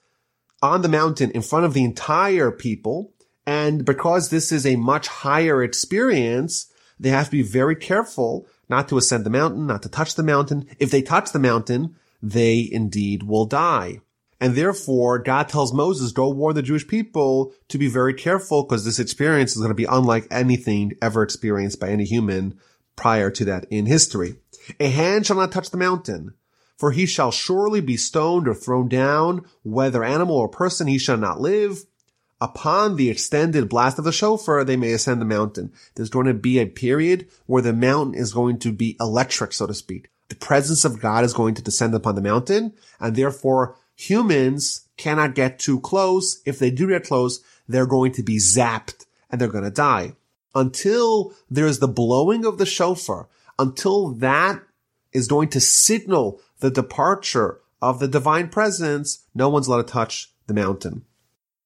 [0.61, 3.13] on the mountain in front of the entire people.
[3.45, 8.87] And because this is a much higher experience, they have to be very careful not
[8.89, 10.67] to ascend the mountain, not to touch the mountain.
[10.79, 14.01] If they touch the mountain, they indeed will die.
[14.39, 18.83] And therefore, God tells Moses, go warn the Jewish people to be very careful because
[18.83, 22.59] this experience is going to be unlike anything ever experienced by any human
[22.95, 24.35] prior to that in history.
[24.79, 26.33] A hand shall not touch the mountain,
[26.81, 31.15] for he shall surely be stoned or thrown down, whether animal or person, he shall
[31.15, 31.85] not live.
[32.41, 35.71] Upon the extended blast of the shofar, they may ascend the mountain.
[35.93, 39.67] There's going to be a period where the mountain is going to be electric, so
[39.67, 40.09] to speak.
[40.29, 45.35] The presence of God is going to descend upon the mountain, and therefore humans cannot
[45.35, 46.41] get too close.
[46.47, 50.15] If they do get close, they're going to be zapped and they're going to die.
[50.55, 53.27] Until there's the blowing of the shofar,
[53.59, 54.63] until that
[55.13, 60.31] is going to signal the departure of the divine presence, no one's allowed to touch
[60.47, 61.03] the mountain.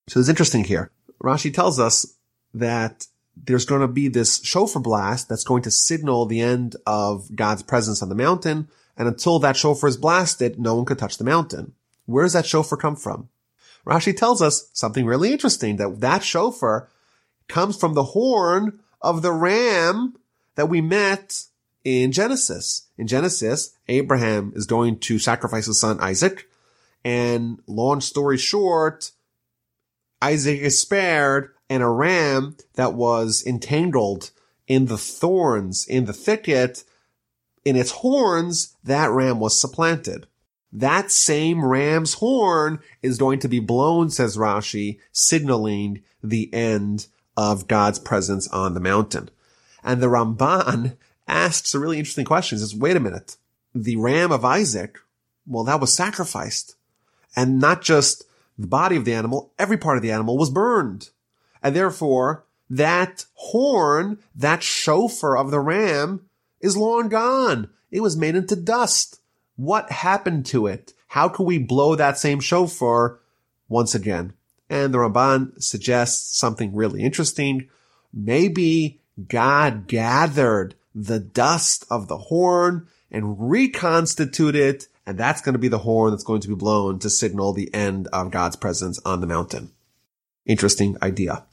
[0.07, 0.91] So it's interesting here.
[1.21, 2.15] Rashi tells us
[2.53, 7.35] that there's going to be this shofar blast that's going to signal the end of
[7.35, 8.69] God's presence on the mountain.
[8.97, 11.73] And until that shofar is blasted, no one could touch the mountain.
[12.05, 13.29] Where does that shofar come from?
[13.85, 16.89] Rashi tells us something really interesting that that shofar
[17.47, 20.15] comes from the horn of the ram
[20.55, 21.43] that we met
[21.85, 22.87] in Genesis.
[22.97, 26.49] In Genesis, Abraham is going to sacrifice his son Isaac.
[27.05, 29.11] And long story short,
[30.21, 34.31] Isaac is spared and a ram that was entangled
[34.67, 36.83] in the thorns in the thicket,
[37.63, 40.27] in its horns, that ram was supplanted.
[40.71, 47.07] That same ram's horn is going to be blown, says Rashi, signaling the end
[47.37, 49.29] of God's presence on the mountain.
[49.83, 50.97] And the Ramban
[51.27, 52.57] asks a really interesting question.
[52.57, 53.37] He says, wait a minute.
[53.73, 54.99] The ram of Isaac,
[55.45, 56.75] well, that was sacrificed.
[57.35, 58.23] And not just
[58.57, 61.09] the body of the animal, every part of the animal was burned.
[61.61, 66.29] And therefore, that horn, that shofar of the ram
[66.61, 67.69] is long gone.
[67.91, 69.19] It was made into dust.
[69.55, 70.93] What happened to it?
[71.07, 73.19] How can we blow that same shofar
[73.67, 74.33] once again?
[74.69, 77.69] And the Ramban suggests something really interesting.
[78.13, 85.59] Maybe God gathered the dust of the horn and reconstitute it, and that's going to
[85.59, 88.99] be the horn that's going to be blown to signal the end of God's presence
[89.05, 89.71] on the mountain.
[90.45, 91.45] Interesting idea.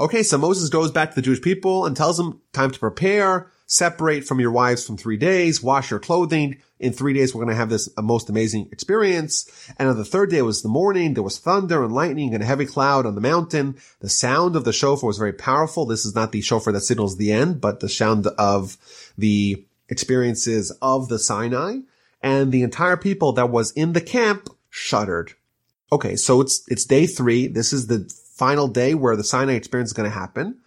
[0.00, 3.52] Okay, so Moses goes back to the Jewish people and tells them time to prepare,
[3.70, 6.56] separate from your wives from three days, wash your clothing.
[6.80, 9.48] In three days, we're going to have this most amazing experience.
[9.78, 11.14] And on the third day was the morning.
[11.14, 13.76] There was thunder and lightning and a heavy cloud on the mountain.
[14.00, 15.86] The sound of the shofar was very powerful.
[15.86, 18.76] This is not the shofar that signals the end, but the sound of
[19.16, 21.76] the experiences of the Sinai.
[22.20, 25.34] And the entire people that was in the camp shuddered.
[25.92, 27.46] Okay, so it's, it's day three.
[27.46, 30.58] This is the final day where the Sinai experience is going to happen.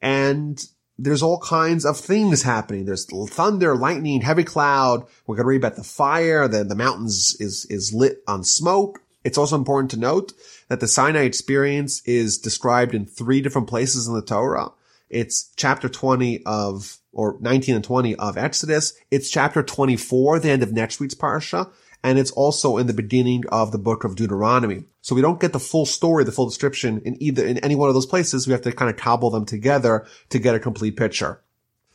[0.00, 0.64] And
[0.98, 2.84] there's all kinds of things happening.
[2.84, 5.06] There's thunder, lightning, heavy cloud.
[5.26, 6.48] We're going to read about the fire.
[6.48, 9.00] Then the mountains is, is lit on smoke.
[9.24, 10.32] It's also important to note
[10.68, 14.70] that the Sinai experience is described in three different places in the Torah.
[15.08, 18.92] It's chapter 20 of, or 19 and 20 of Exodus.
[19.10, 21.70] It's chapter 24, the end of next week's parsha
[22.02, 24.84] and it's also in the beginning of the book of Deuteronomy.
[25.00, 27.88] So we don't get the full story, the full description in either, in any one
[27.88, 28.46] of those places.
[28.46, 31.40] We have to kind of cobble them together to get a complete picture.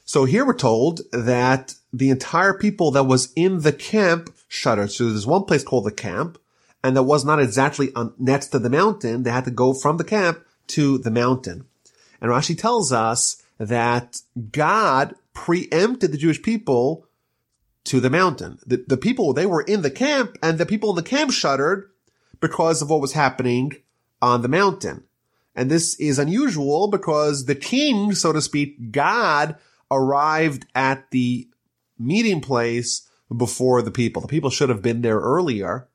[0.06, 4.92] So here we're told that the entire people that was in the camp shuddered.
[4.92, 6.38] So there's one place called the camp,
[6.84, 9.24] and that was not exactly on, next to the mountain.
[9.24, 11.66] They had to go from the camp to the mountain.
[12.22, 17.08] And Rashi tells us that God preempted the Jewish people
[17.86, 18.60] to the mountain.
[18.66, 21.90] The, the people, they were in the camp and the people in the camp shuddered
[22.40, 23.74] because of what was happening
[24.22, 25.04] on the mountain.
[25.56, 29.56] And this is unusual because the king, so to speak, God
[29.92, 31.48] arrived at the
[32.00, 34.22] meeting place before the people.
[34.22, 35.88] The people should have been there earlier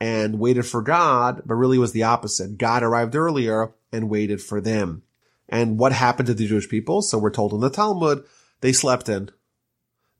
[0.00, 2.58] and waited for God, but really was the opposite.
[2.58, 5.02] God arrived earlier and waited for them.
[5.48, 7.02] And what happened to the Jewish people?
[7.02, 8.24] So we're told in the Talmud,
[8.60, 9.30] they slept in.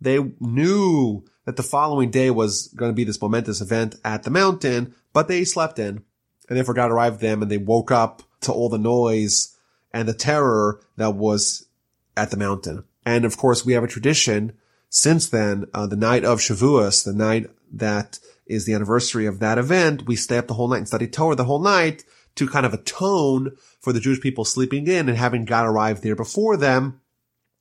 [0.00, 4.30] They knew that the following day was going to be this momentous event at the
[4.30, 6.02] mountain, but they slept in
[6.48, 9.56] and they forgot to arrive them and they woke up to all the noise
[9.92, 11.66] and the terror that was
[12.16, 12.84] at the mountain.
[13.04, 14.52] And of course, we have a tradition
[14.90, 19.56] since then, uh, the night of Shavuos, the night that is the anniversary of that
[19.56, 22.66] event, we stay up the whole night and study Torah the whole night to kind
[22.66, 27.00] of atone for the Jewish people sleeping in and having God arrive there before them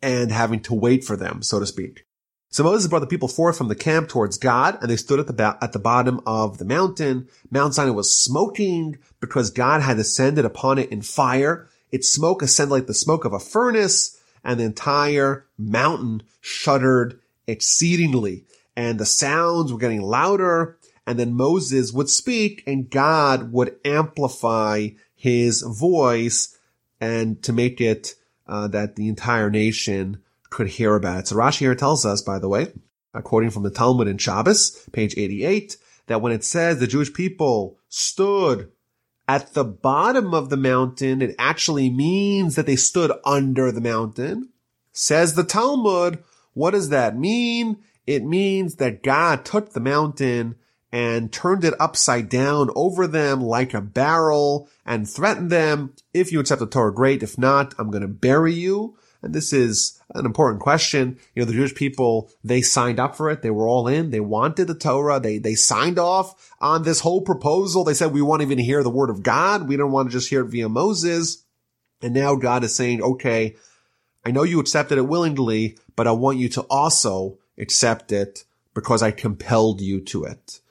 [0.02, 2.06] and having to wait for them, so to speak.
[2.52, 5.28] So Moses brought the people forth from the camp towards God, and they stood at
[5.28, 7.28] the ba- at the bottom of the mountain.
[7.52, 11.68] Mount Sinai was smoking because God had ascended upon it in fire.
[11.92, 18.46] Its smoke ascended like the smoke of a furnace, and the entire mountain shuddered exceedingly.
[18.76, 24.90] And the sounds were getting louder, and then Moses would speak, and God would amplify
[25.16, 26.58] his voice,
[27.00, 28.16] and to make it
[28.48, 31.28] uh, that the entire nation could hear about it.
[31.28, 32.74] So Rashi here tells us, by the way,
[33.24, 35.78] quoting from the Talmud in Shabbos, page 88,
[36.08, 38.72] that when it says the Jewish people stood
[39.28, 44.50] at the bottom of the mountain, it actually means that they stood under the mountain.
[44.92, 46.24] Says the Talmud,
[46.54, 47.78] what does that mean?
[48.08, 50.56] It means that God took the mountain
[50.92, 55.94] and turned it upside down over them like a barrel and threatened them.
[56.12, 57.22] If you accept the Torah, great.
[57.22, 58.98] If not, I'm going to bury you.
[59.22, 61.20] And this is an important question.
[61.36, 63.42] You know, the Jewish people, they signed up for it.
[63.42, 64.12] They were all in.
[64.12, 65.20] They wanted the Torah.
[65.20, 67.84] They, they signed off on this whole proposal.
[67.84, 69.68] They said, we want to even hear the word of God.
[69.68, 71.44] We don't want to just hear it via Moses.
[72.02, 73.58] And now God is saying, okay,
[74.26, 79.02] I know you accepted it willingly, but I want you to also accept it because
[79.04, 80.62] I compelled you to it.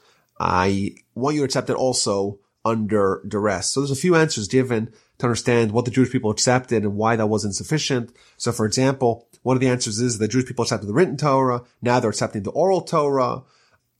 [0.40, 3.70] I want you to accept it also under duress.
[3.70, 7.16] So there's a few answers given to understand what the Jewish people accepted and why
[7.16, 8.12] that wasn't sufficient.
[8.36, 11.62] So for example, one of the answers is the Jewish people accepted the written Torah.
[11.82, 13.42] Now they're accepting the oral Torah.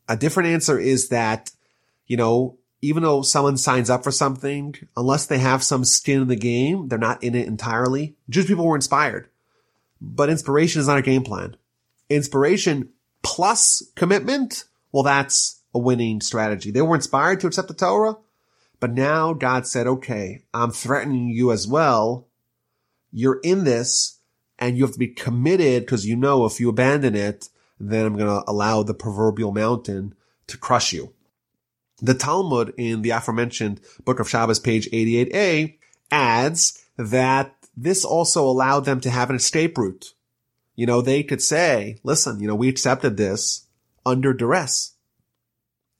[0.08, 1.50] A different answer is that,
[2.06, 6.28] you know, even though someone signs up for something, unless they have some skin in
[6.28, 8.16] the game, they're not in it entirely.
[8.30, 9.28] Jewish people were inspired,
[10.00, 11.56] but inspiration is not a game plan.
[12.08, 12.90] Inspiration
[13.22, 16.70] plus commitment, well, that's a winning strategy.
[16.70, 18.16] They were inspired to accept the Torah,
[18.80, 22.28] but now God said, okay, I'm threatening you as well.
[23.12, 24.20] You're in this
[24.58, 27.48] and you have to be committed because you know if you abandon it,
[27.80, 30.14] then I'm going to allow the proverbial mountain
[30.48, 31.14] to crush you.
[32.00, 35.76] The Talmud in the aforementioned Book of Shabbos, page 88a,
[36.10, 40.14] adds that this also allowed them to have an escape route.
[40.76, 43.66] You know, they could say, listen, you know, we accepted this
[44.06, 44.94] under duress.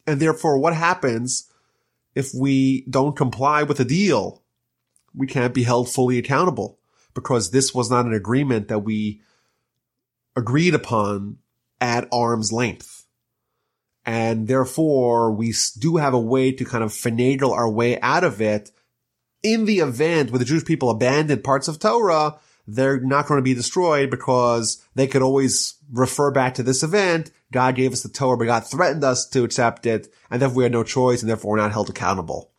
[0.07, 1.48] And therefore, what happens
[2.19, 4.43] if we don't comply with a deal?
[5.15, 6.81] We can't be held fully accountable
[7.15, 9.21] because this was not an agreement that we
[10.35, 11.39] agreed upon
[11.81, 13.07] at arm's length.
[14.05, 18.41] And therefore we do have a way to kind of finagle our way out of
[18.41, 18.73] it.
[19.45, 22.41] In the event where the Jewish people abandoned parts of Torah,
[22.71, 27.31] they're not going to be destroyed because they could always refer back to this event.
[27.51, 30.63] God gave us the Torah, but God threatened us to accept it, and therefore we
[30.65, 32.51] had no choice, and therefore we're not held accountable.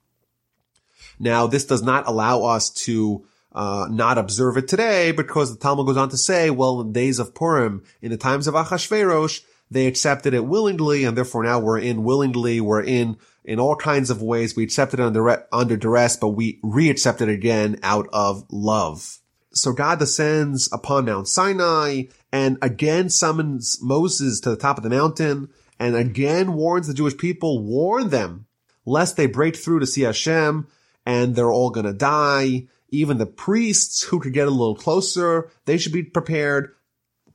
[1.19, 5.85] Now, this does not allow us to uh, not observe it today because the Talmud
[5.85, 9.41] goes on to say, well, in the days of Purim, in the times of Achashverosh,
[9.69, 12.59] they accepted it willingly, and therefore now we're in willingly.
[12.59, 14.55] We're in in all kinds of ways.
[14.55, 19.19] We accepted it under under duress, but we re-accept it again out of love.
[19.51, 24.89] So God descends upon Mount Sinai and again summons Moses to the top of the
[24.89, 28.45] mountain and again warns the Jewish people, warn them
[28.85, 30.67] lest they break through to see Hashem
[31.05, 32.67] and they're all gonna die.
[32.89, 36.75] Even the priests who could get a little closer, they should be prepared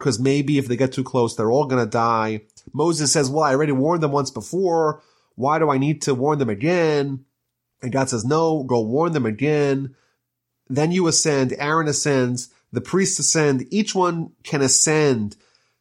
[0.05, 2.43] because maybe if they get too close, they're all going to die.
[2.73, 5.03] Moses says, well, I already warned them once before.
[5.35, 7.25] Why do I need to warn them again?
[7.83, 9.95] And God says, no, go warn them again.
[10.69, 15.37] Then you ascend, Aaron ascends, the priests ascend, each one can ascend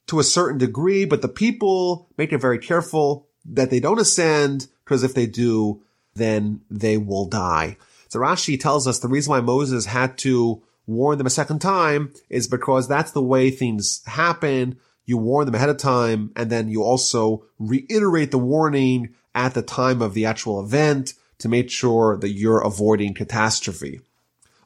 [0.08, 4.68] to a certain degree, but the people make it very careful that they don't ascend,
[4.84, 5.82] because if they do,
[6.16, 7.78] then they will die.
[8.10, 12.14] So Rashi tells us the reason why Moses had to warn them a second time
[12.30, 14.78] is because that's the way things happen.
[15.06, 19.62] You warn them ahead of time and then you also reiterate the warning at the
[19.62, 24.00] time of the actual event to make sure that you're avoiding catastrophe.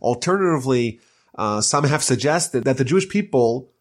[0.02, 1.00] Alternatively,
[1.36, 3.72] uh, some have suggested that the Jewish people,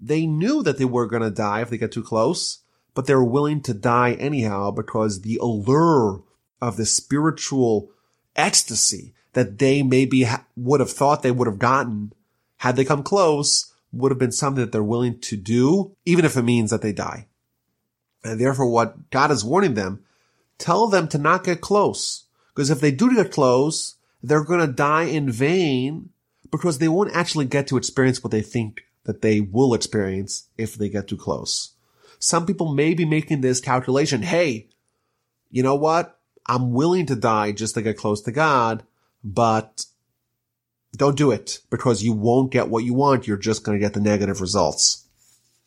[0.00, 2.60] they knew that they were going to die if they get too close,
[2.94, 6.22] but they were willing to die anyhow because the allure
[6.60, 7.90] of the spiritual
[8.36, 12.12] ecstasy that they maybe ha- would have thought they would have gotten
[12.58, 16.36] had they come close would have been something that they're willing to do, even if
[16.36, 17.26] it means that they die.
[18.24, 20.04] And therefore what God is warning them,
[20.58, 22.24] tell them to not get close.
[22.54, 23.96] Because if they do get close,
[24.28, 26.10] they're going to die in vain
[26.50, 30.74] because they won't actually get to experience what they think that they will experience if
[30.74, 31.72] they get too close.
[32.18, 34.22] Some people may be making this calculation.
[34.22, 34.68] Hey,
[35.50, 36.18] you know what?
[36.46, 38.84] I'm willing to die just to get close to God
[39.24, 39.86] but
[40.96, 43.26] don't do it because you won't get what you want.
[43.26, 45.06] You're just going to get the negative results.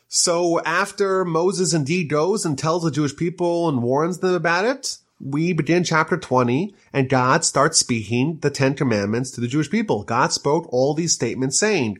[0.07, 4.99] So after Moses indeed goes and tells the Jewish people and warns them about it,
[5.19, 10.03] we begin chapter 20 and God starts speaking the Ten Commandments to the Jewish people.
[10.03, 11.99] God spoke all these statements saying,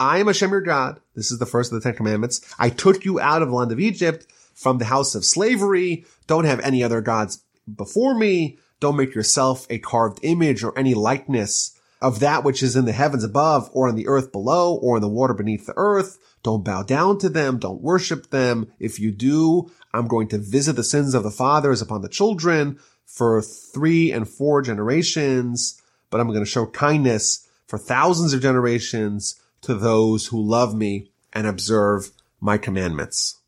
[0.00, 1.00] I am Hashem your God.
[1.14, 2.40] This is the first of the Ten Commandments.
[2.58, 6.04] I took you out of the land of Egypt from the house of slavery.
[6.26, 8.58] Don't have any other gods before me.
[8.80, 12.92] Don't make yourself a carved image or any likeness of that which is in the
[12.92, 16.18] heavens above or on the earth below or in the water beneath the earth.
[16.42, 17.58] Don't bow down to them.
[17.58, 18.70] Don't worship them.
[18.78, 22.80] If you do, I'm going to visit the sins of the fathers upon the children
[23.06, 25.80] for three and four generations,
[26.10, 31.10] but I'm going to show kindness for thousands of generations to those who love me
[31.32, 33.38] and observe my commandments.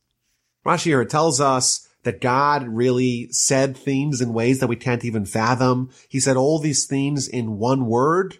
[0.65, 5.27] Rashi here tells us that God really said things in ways that we can't even
[5.27, 5.91] fathom.
[6.09, 8.39] He said all these things in one word.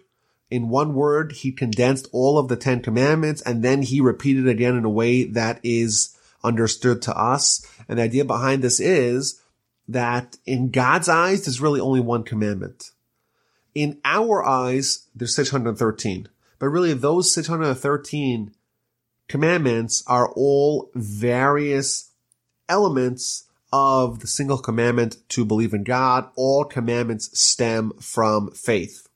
[0.49, 4.77] In one word, he condensed all of the Ten Commandments and then he repeated again
[4.77, 7.65] in a way that is understood to us.
[7.87, 9.41] And the idea behind this is
[9.87, 12.91] that in God's eyes, there's really only one commandment.
[13.73, 16.27] In our eyes, there's 613.
[16.59, 18.53] But really those 613
[19.27, 22.11] commandments are all various
[22.67, 26.29] elements of the single commandment to believe in God.
[26.35, 29.07] All commandments stem from faith.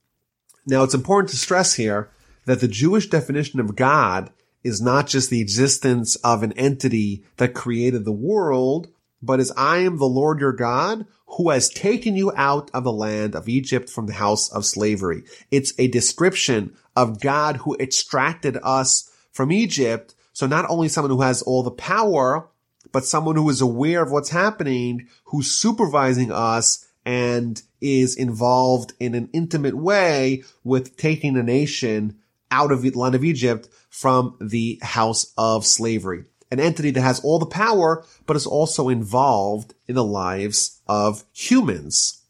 [0.66, 2.10] Now it's important to stress here
[2.46, 4.32] that the Jewish definition of God
[4.64, 8.90] is not just the existence of an entity that created the world,
[9.22, 11.06] but as I am the Lord your God
[11.38, 15.24] who has taken you out of the land of Egypt from the house of slavery.
[15.50, 20.14] It's a description of God who extracted us from Egypt.
[20.34, 22.50] So not only someone who has all the power,
[22.92, 29.16] but someone who is aware of what's happening, who's supervising us and is involved in
[29.16, 32.18] an intimate way with taking a nation
[32.52, 36.24] out of the land of Egypt from the house of slavery.
[36.50, 41.24] An entity that has all the power, but is also involved in the lives of
[41.32, 42.24] humans.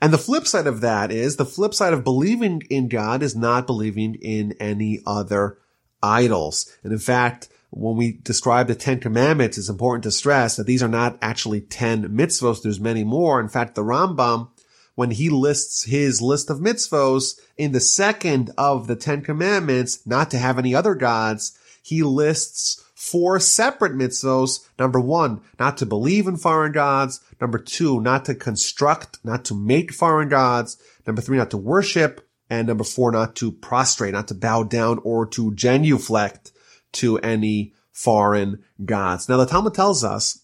[0.00, 3.34] And the flip side of that is the flip side of believing in God is
[3.34, 5.58] not believing in any other
[6.02, 6.72] idols.
[6.84, 10.82] And in fact, when we describe the Ten Commandments, it's important to stress that these
[10.82, 12.62] are not actually 10 mitzvos.
[12.62, 13.40] There's many more.
[13.40, 14.48] In fact, the Rambam,
[14.96, 20.30] when he lists his list of mitzvos in the second of the Ten Commandments, not
[20.32, 24.66] to have any other gods, he lists four separate mitzvos.
[24.78, 27.20] Number one, not to believe in foreign gods.
[27.40, 30.78] Number two, not to construct, not to make foreign gods.
[31.06, 32.26] Number three, not to worship.
[32.48, 36.52] And number four, not to prostrate, not to bow down or to genuflect
[36.92, 39.28] to any foreign gods.
[39.28, 40.42] Now the Talmud tells us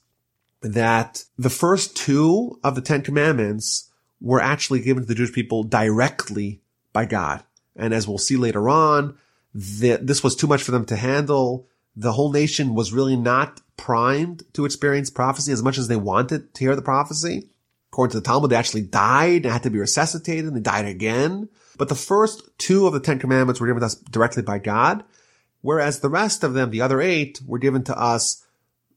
[0.61, 3.90] that the first two of the Ten Commandments
[4.22, 6.62] were actually given to the Jewish people directly
[6.92, 7.42] by God.
[7.74, 9.18] And as we'll see later on,
[9.54, 11.66] that this was too much for them to handle.
[11.96, 16.54] The whole nation was really not primed to experience prophecy as much as they wanted
[16.54, 17.48] to hear the prophecy.
[17.90, 20.86] According to the Talmud, they actually died and had to be resuscitated and they died
[20.86, 21.48] again.
[21.76, 25.04] But the first two of the Ten Commandments were given to us directly by God.
[25.60, 28.44] Whereas the rest of them, the other eight, were given to us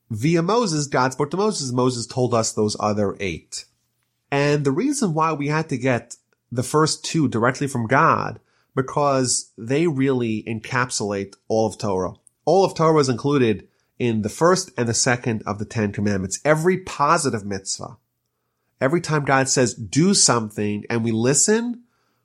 [0.09, 0.87] via Moses.
[0.87, 1.71] God spoke to Moses.
[1.71, 3.65] Moses told us those other eight.
[4.31, 6.15] And the reason why we had to get
[6.51, 8.39] the first two directly from God,
[8.75, 12.13] because they really encapsulate all of Torah.
[12.45, 13.67] All of Torah is included
[13.97, 16.39] in the first and the second of the Ten Commandments.
[16.43, 17.97] Every positive mitzvah,
[18.81, 21.83] every time God says do something and we listen,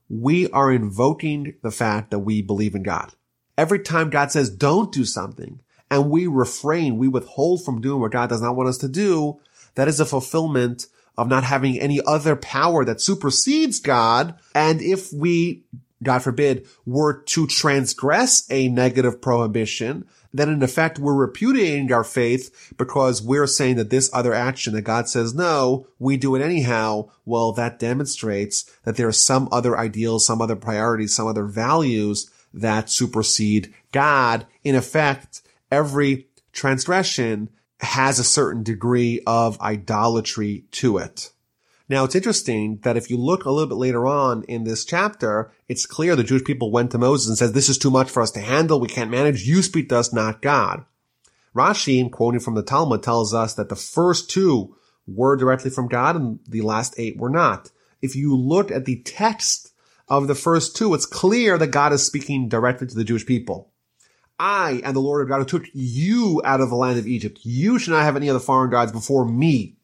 [0.09, 3.13] we are invoking the fact that we believe in God.
[3.57, 8.13] Every time God says don't do something and we refrain, we withhold from doing what
[8.13, 9.41] God does not want us to do,
[9.77, 10.87] that is a fulfillment
[11.21, 14.35] of not having any other power that supersedes God.
[14.55, 15.65] And if we,
[16.03, 22.73] God forbid, were to transgress a negative prohibition, then in effect we're repudiating our faith
[22.79, 27.11] because we're saying that this other action that God says no, we do it anyhow.
[27.27, 32.31] Well, that demonstrates that there are some other ideals, some other priorities, some other values
[32.55, 34.47] that supersede God.
[34.65, 37.51] In effect, every transgression
[37.81, 41.31] has a certain degree of idolatry to it.
[41.89, 45.51] Now it's interesting that if you look a little bit later on in this chapter,
[45.69, 48.23] it's clear the Jewish people went to Moses and said, this is too much for
[48.23, 48.79] us to handle.
[48.79, 49.43] We can't manage.
[49.43, 50.85] You speak to us, not God.
[51.55, 54.77] Rashi, quoting from the Talmud, tells us that the first two
[55.09, 57.73] were directly from God and the last eight were not.
[58.01, 59.73] If you look at the text
[60.07, 63.70] of the first two, it's clear that God is speaking directly to the Jewish people.
[64.41, 67.41] I am the Lord of God who took you out of the land of Egypt.
[67.43, 69.77] You should not have any other foreign gods before me,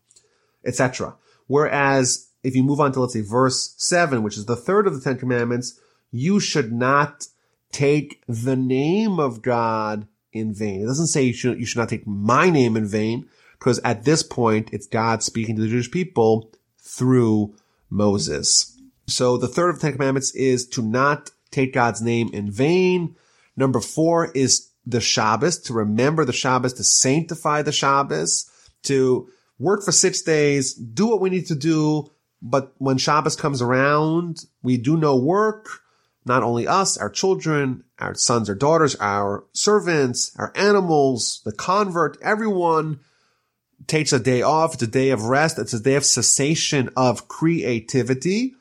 [0.64, 1.14] etc.
[1.46, 4.94] Whereas if you move on to, let's say, verse seven, which is the third of
[4.94, 5.78] the Ten Commandments,
[6.11, 7.26] you should not
[7.70, 10.80] take the name of God in vain.
[10.80, 13.28] It doesn't say you should, you should not take my name in vain,
[13.59, 17.54] because at this point, it's God speaking to the Jewish people through
[17.90, 18.80] Moses.
[19.07, 23.16] So the third of the Ten Commandments is to not take God's name in vain.
[23.57, 28.50] Number four is the Shabbos, to remember the Shabbos, to sanctify the Shabbos,
[28.84, 29.28] to
[29.59, 32.11] work for six days, do what we need to do.
[32.42, 35.80] But when Shabbos comes around, we do no work.
[36.24, 42.18] Not only us, our children, our sons or daughters, our servants, our animals, the convert,
[42.20, 43.00] everyone
[43.86, 44.74] takes a day off.
[44.74, 45.59] It's a day of rest.
[45.59, 48.54] It's a day of cessation of creativity.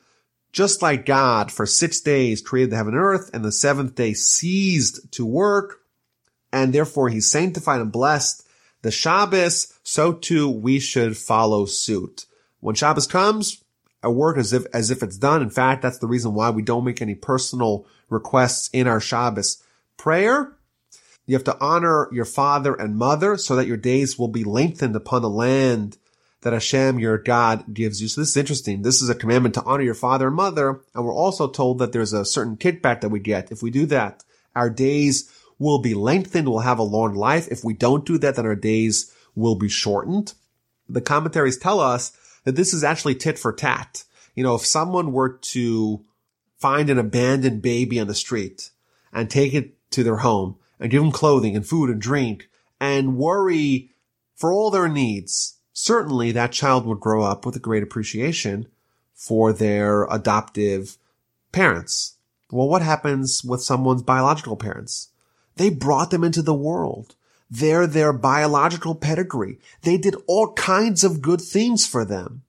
[0.55, 4.13] Just like God for six days created the heaven and earth and the seventh day
[4.13, 5.81] ceased to work
[6.53, 8.47] and therefore he sanctified and blessed
[8.81, 12.25] the Shabbos, so too we should follow suit.
[12.61, 13.65] When Shabbos comes,
[14.01, 15.41] I work as if, as if it's done.
[15.41, 19.61] In fact, that's the reason why we don't make any personal requests in our Shabbos
[19.97, 20.53] prayer.
[21.25, 24.95] You have to honor your father and mother so that your days will be lengthened
[24.95, 25.97] upon the land
[26.45, 28.07] that Hashem, your God, gives you.
[28.07, 28.83] So this is interesting.
[28.83, 30.79] This is a commandment to honor your father and mother.
[30.93, 33.51] And we're also told that there's a certain kickback that we get.
[33.51, 34.23] If we do that,
[34.55, 35.27] our days
[35.57, 36.47] will be lengthened.
[36.47, 37.47] We'll have a long life.
[37.49, 40.35] If we don't do that, then our days will be shortened.
[40.87, 44.03] The commentaries tell us that this is actually tit for tat.
[44.35, 46.05] You know, if someone were to
[46.59, 48.69] find an abandoned baby on the street
[49.11, 53.17] and take it to their home and give them clothing and food and drink and
[53.17, 53.89] worry
[54.35, 58.65] for all their needs, certainly that child would grow up with a great appreciation
[59.13, 60.97] for their adoptive
[61.51, 62.15] parents.
[62.49, 65.09] Well, what happens with someone's biological parents?
[65.57, 67.15] They brought them into the world.
[67.51, 69.59] They're their biological pedigree.
[69.82, 72.43] They did all kinds of good things for them.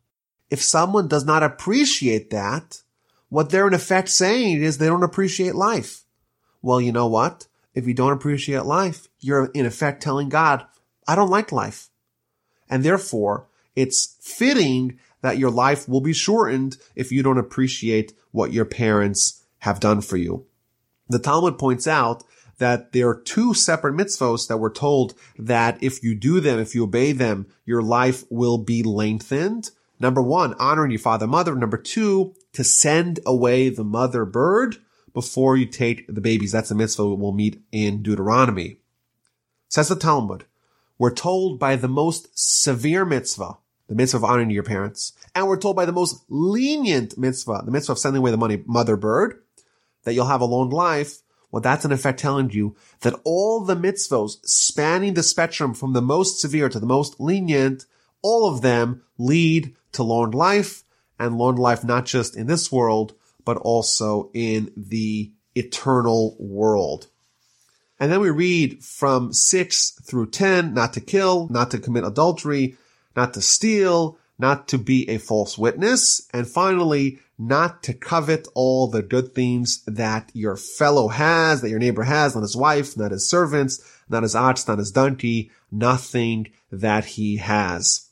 [0.49, 2.83] If someone does not appreciate that,
[3.29, 6.05] what they're in effect saying is they don't appreciate life.
[6.63, 7.49] Well, you know what?
[7.75, 10.65] If you don't appreciate life, you're in effect telling God,
[11.09, 11.91] I don't like life.
[12.69, 18.53] And therefore, it's fitting that your life will be shortened if you don't appreciate what
[18.53, 20.47] your parents have done for you.
[21.09, 22.25] The Talmud points out
[22.59, 26.75] that there are two separate mitzvos that we're told that if you do them, if
[26.75, 29.71] you obey them, your life will be lengthened.
[29.99, 31.55] Number one, honoring your father, and mother.
[31.55, 34.77] Number two, to send away the mother bird
[35.13, 36.53] before you take the babies.
[36.53, 38.79] That's a mitzvah we'll meet in Deuteronomy.
[39.69, 40.45] Says the Talmud,
[40.99, 45.59] we're told by the most severe mitzvah, the mitzvah of honoring your parents, and we're
[45.59, 49.43] told by the most lenient mitzvah, the mitzvah of sending away the money, mother bird,
[50.05, 51.23] that you'll have a long life.
[51.51, 56.03] Well, that's in effect telling you that all the mitzvahs spanning the spectrum from the
[56.03, 57.87] most severe to the most lenient,
[58.23, 60.83] all of them lead to long life
[61.19, 67.09] and long life not just in this world, but also in the eternal world.
[67.99, 72.77] And then we read from 6 through 10, not to kill, not to commit adultery,
[73.15, 78.87] not to steal, not to be a false witness, and finally, not to covet all
[78.87, 83.11] the good things that your fellow has, that your neighbor has, not his wife, not
[83.11, 88.09] his servants, not his ox, not his donkey, nothing that he has.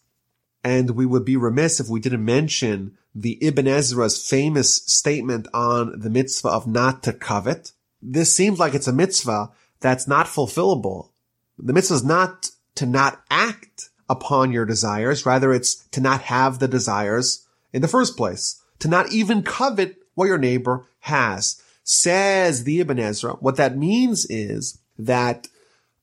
[0.62, 6.00] And we would be remiss if we didn't mention the Ibn Ezra's famous statement on
[6.00, 7.72] the mitzvah of not to covet.
[8.02, 9.50] This seems like it's a mitzvah
[9.84, 11.10] that's not fulfillable.
[11.58, 15.26] The mitzvah is not to not act upon your desires.
[15.26, 19.96] Rather, it's to not have the desires in the first place, to not even covet
[20.14, 21.60] what your neighbor has.
[21.82, 25.48] Says the Ibn Ezra, what that means is that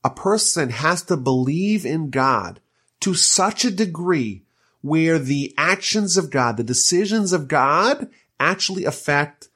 [0.03, 2.59] a person has to believe in God
[2.99, 4.43] to such a degree
[4.81, 9.49] where the actions of God, the decisions of God actually affect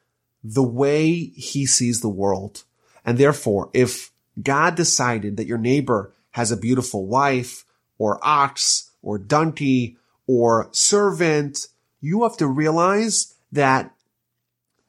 [0.44, 2.64] the way he sees the world.
[3.06, 4.12] And therefore, if
[4.42, 7.66] God decided that your neighbor has a beautiful wife
[7.98, 11.68] or ox or donkey or servant,
[12.02, 13.94] you have to realize that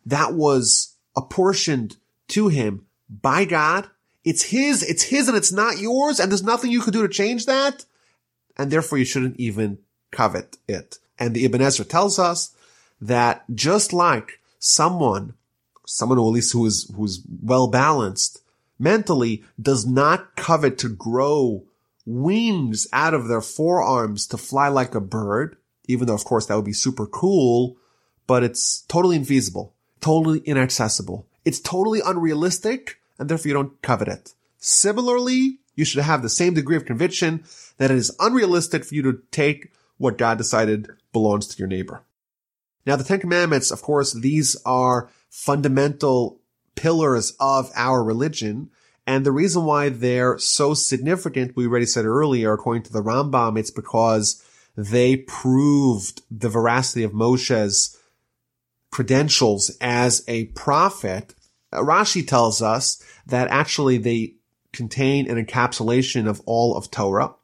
[0.04, 1.96] that was apportioned
[2.28, 3.88] to him by God.
[4.24, 6.18] It's his, it's his and it's not yours.
[6.18, 7.84] And there's nothing you could do to change that.
[8.56, 9.78] And therefore you shouldn't even
[10.10, 10.98] covet it.
[11.18, 12.54] And the Ibn Ezra tells us
[13.00, 15.34] that just like someone,
[15.86, 18.40] someone who at least who is, who's well balanced
[18.78, 21.64] mentally does not covet to grow
[22.04, 25.56] wings out of their forearms to fly like a bird,
[25.86, 27.76] even though of course that would be super cool,
[28.26, 31.26] but it's totally infeasible, totally inaccessible.
[31.44, 34.34] It's totally unrealistic and therefore you don't covet it.
[34.58, 37.44] Similarly, you should have the same degree of conviction
[37.78, 42.02] that it is unrealistic for you to take what God decided belongs to your neighbor.
[42.84, 46.40] Now, the Ten Commandments, of course, these are fundamental
[46.76, 48.70] pillars of our religion.
[49.06, 53.58] And the reason why they're so significant, we already said earlier, according to the Rambam,
[53.58, 54.42] it's because
[54.76, 57.98] they proved the veracity of Moshe's
[58.90, 61.34] credentials as a prophet.
[61.72, 64.34] Rashi tells us that actually they
[64.72, 67.34] contain an encapsulation of all of Torah.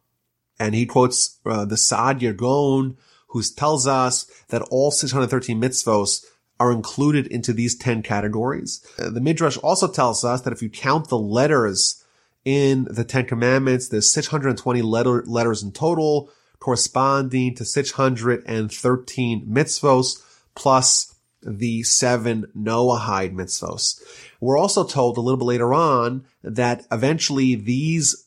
[0.59, 2.97] And he quotes uh, the Saadia Gaon,
[3.29, 6.25] who tells us that all 613 mitzvos
[6.63, 8.87] are included into these 10 categories.
[8.97, 12.05] Uh, the Midrash also tells us that if you count the letters
[12.45, 20.23] in the Ten Commandments, there's 620 letter, letters in total, corresponding to 613 mitzvos,
[20.55, 24.01] plus the seven Noahide mitzvos.
[24.41, 28.25] We're also told a little bit later on that eventually these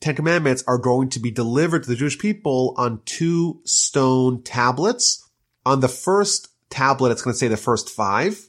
[0.00, 5.22] Ten Commandments are going to be delivered to the Jewish people on two stone tablets.
[5.66, 8.48] On the first tablet, it's going to say the first five.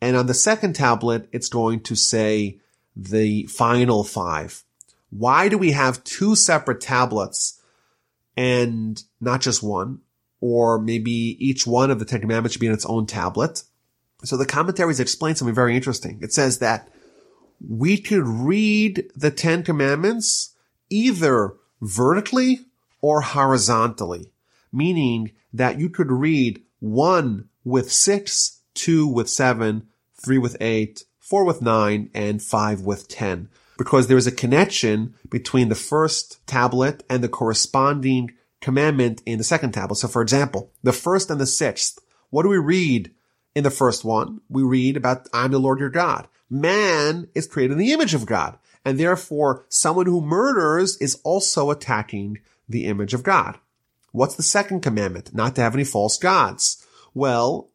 [0.00, 2.58] And on the second tablet, it's going to say
[2.96, 4.64] the final five.
[5.10, 7.60] Why do we have two separate tablets
[8.36, 10.00] and not just one?
[10.40, 13.62] Or maybe each one of the Ten Commandments should be in its own tablet.
[14.24, 16.18] So the commentaries explain something very interesting.
[16.20, 16.88] It says that
[17.60, 20.56] we could read the Ten Commandments
[20.90, 22.66] either vertically
[23.00, 24.32] or horizontally,
[24.72, 31.44] meaning that you could read one with six two with seven, three with eight, four
[31.44, 33.48] with nine, and five with ten.
[33.78, 39.44] Because there is a connection between the first tablet and the corresponding commandment in the
[39.44, 39.96] second tablet.
[39.96, 41.98] So for example, the first and the sixth,
[42.30, 43.10] what do we read
[43.54, 44.40] in the first one?
[44.48, 46.28] We read about, I'm the Lord your God.
[46.48, 48.58] Man is created in the image of God.
[48.84, 52.38] And therefore, someone who murders is also attacking
[52.68, 53.58] the image of God.
[54.12, 55.34] What's the second commandment?
[55.34, 56.81] Not to have any false gods.
[57.14, 57.70] Well,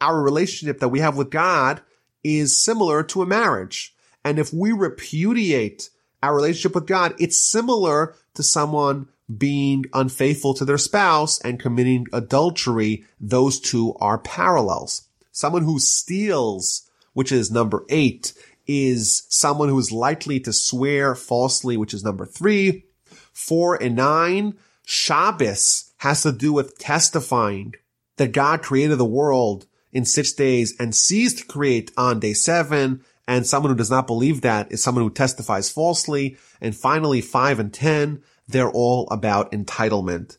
[0.00, 1.82] our relationship that we have with God
[2.22, 3.94] is similar to a marriage.
[4.24, 5.90] And if we repudiate
[6.22, 12.06] our relationship with God, it's similar to someone being unfaithful to their spouse and committing
[12.12, 13.04] adultery.
[13.20, 15.08] Those two are parallels.
[15.32, 18.32] Someone who steals, which is number eight,
[18.66, 22.84] is someone who is likely to swear falsely, which is number three.
[23.32, 24.54] Four and nine,
[24.86, 27.74] Shabbos has to do with testifying
[28.16, 33.02] that God created the world in six days and ceased to create on day seven.
[33.26, 36.36] And someone who does not believe that is someone who testifies falsely.
[36.60, 40.36] And finally, five and 10, they're all about entitlement.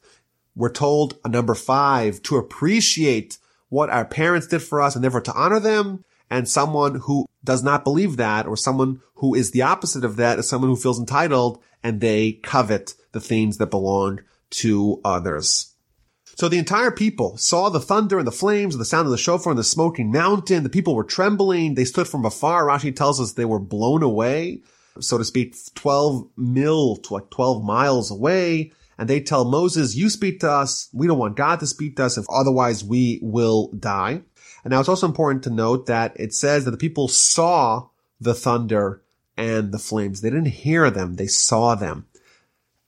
[0.55, 5.21] We're told a number five to appreciate what our parents did for us and therefore
[5.21, 6.03] to honor them.
[6.29, 10.39] And someone who does not believe that or someone who is the opposite of that
[10.39, 15.74] is someone who feels entitled and they covet the things that belong to others.
[16.35, 19.17] So the entire people saw the thunder and the flames and the sound of the
[19.17, 20.63] shofar and the smoking mountain.
[20.63, 21.75] The people were trembling.
[21.75, 22.65] They stood from afar.
[22.65, 24.61] Rashi tells us they were blown away,
[24.99, 28.73] so to speak, 12 mil to like 12 miles away.
[28.97, 30.89] And they tell Moses, you speak to us.
[30.93, 32.17] We don't want God to speak to us.
[32.17, 34.21] If otherwise we will die.
[34.63, 37.87] And now it's also important to note that it says that the people saw
[38.19, 39.01] the thunder
[39.37, 40.19] and the flames.
[40.19, 41.15] They didn't hear them.
[41.15, 42.07] They saw them.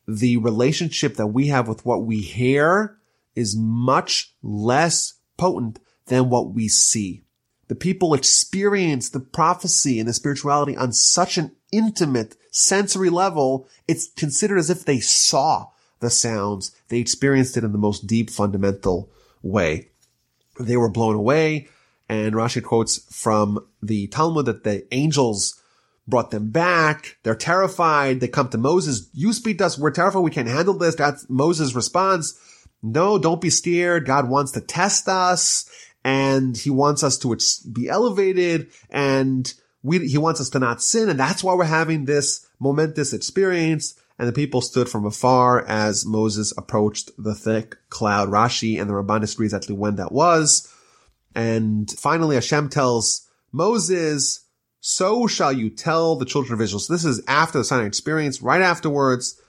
[0.05, 2.96] The relationship that we have with what we hear
[3.37, 7.23] is much less potent than what we see.
[7.67, 13.67] The people experience the prophecy and the spirituality on such an intimate sensory level.
[13.87, 15.67] It's considered as if they saw
[15.99, 16.71] the sounds.
[16.87, 19.11] They experienced it in the most deep fundamental
[19.41, 19.89] way.
[20.59, 21.67] They were blown away.
[22.09, 25.61] And Rashi quotes from the Talmud that the angels
[26.07, 27.17] brought them back.
[27.23, 28.21] They're terrified.
[28.21, 29.09] They come to Moses.
[29.13, 29.77] You speak to us.
[29.77, 30.21] We're terrified.
[30.21, 30.95] We can't handle this.
[30.95, 32.39] That's Moses' response.
[32.81, 34.05] No, don't be scared.
[34.05, 35.69] God wants to test us
[36.03, 37.37] and he wants us to
[37.71, 39.53] be elevated and
[39.83, 41.09] we, he wants us to not sin.
[41.09, 43.95] And that's why we're having this momentous experience.
[44.19, 48.29] And the people stood from afar as Moses approached the thick cloud.
[48.29, 50.73] Rashi and the Ramban disagree exactly when that was.
[51.35, 54.45] And finally, Hashem tells Moses,
[54.79, 56.79] so shall you tell the children of Israel.
[56.79, 58.41] So this is after the Sinai experience.
[58.41, 59.39] Right afterwards,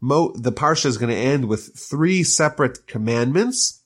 [0.00, 3.82] Mo, the parsha is going to end with three separate commandments.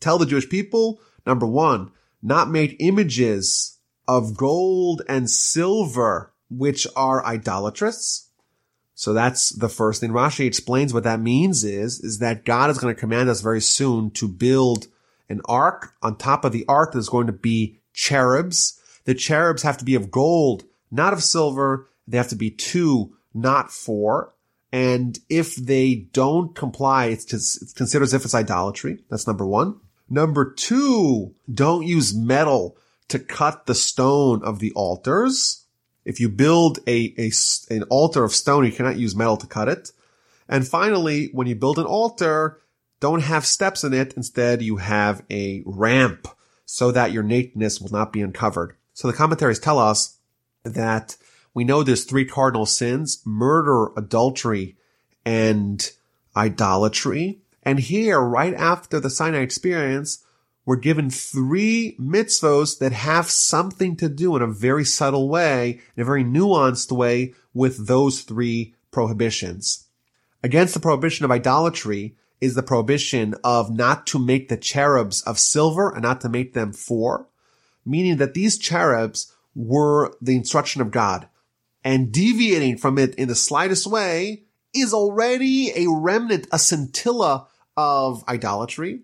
[0.00, 1.92] Tell the Jewish people, number one,
[2.22, 8.30] not make images of gold and silver, which are idolatrous.
[8.94, 10.10] So that's the first thing.
[10.10, 13.60] Rashi explains what that means is, is that God is going to command us very
[13.60, 14.88] soon to build
[15.28, 15.94] an ark.
[16.02, 18.78] On top of the ark, there's going to be cherubs.
[19.04, 21.88] The cherubs have to be of gold, not of silver.
[22.06, 24.34] They have to be two, not four.
[24.72, 29.02] And if they don't comply, it's, it's considered as if it's idolatry.
[29.08, 29.80] That's number one.
[30.08, 32.76] Number two, don't use metal
[33.08, 35.64] to cut the stone of the altars.
[36.04, 37.30] If you build a, a,
[37.70, 39.92] an altar of stone, you cannot use metal to cut it.
[40.48, 42.60] And finally, when you build an altar,
[43.00, 44.14] don't have steps in it.
[44.14, 46.28] Instead, you have a ramp
[46.64, 48.76] so that your nakedness will not be uncovered.
[48.94, 50.18] So the commentaries tell us
[50.64, 51.16] that
[51.54, 54.76] we know there's three cardinal sins, murder, adultery,
[55.24, 55.90] and
[56.36, 57.40] idolatry.
[57.62, 60.24] And here, right after the Sinai experience,
[60.64, 66.02] we're given three mitzvos that have something to do in a very subtle way, in
[66.02, 69.88] a very nuanced way with those three prohibitions.
[70.42, 75.38] Against the prohibition of idolatry is the prohibition of not to make the cherubs of
[75.38, 77.26] silver and not to make them four,
[77.84, 81.28] meaning that these cherubs were the instruction of God
[81.84, 88.24] and deviating from it in the slightest way is already a remnant, a scintilla of
[88.28, 89.00] idolatry.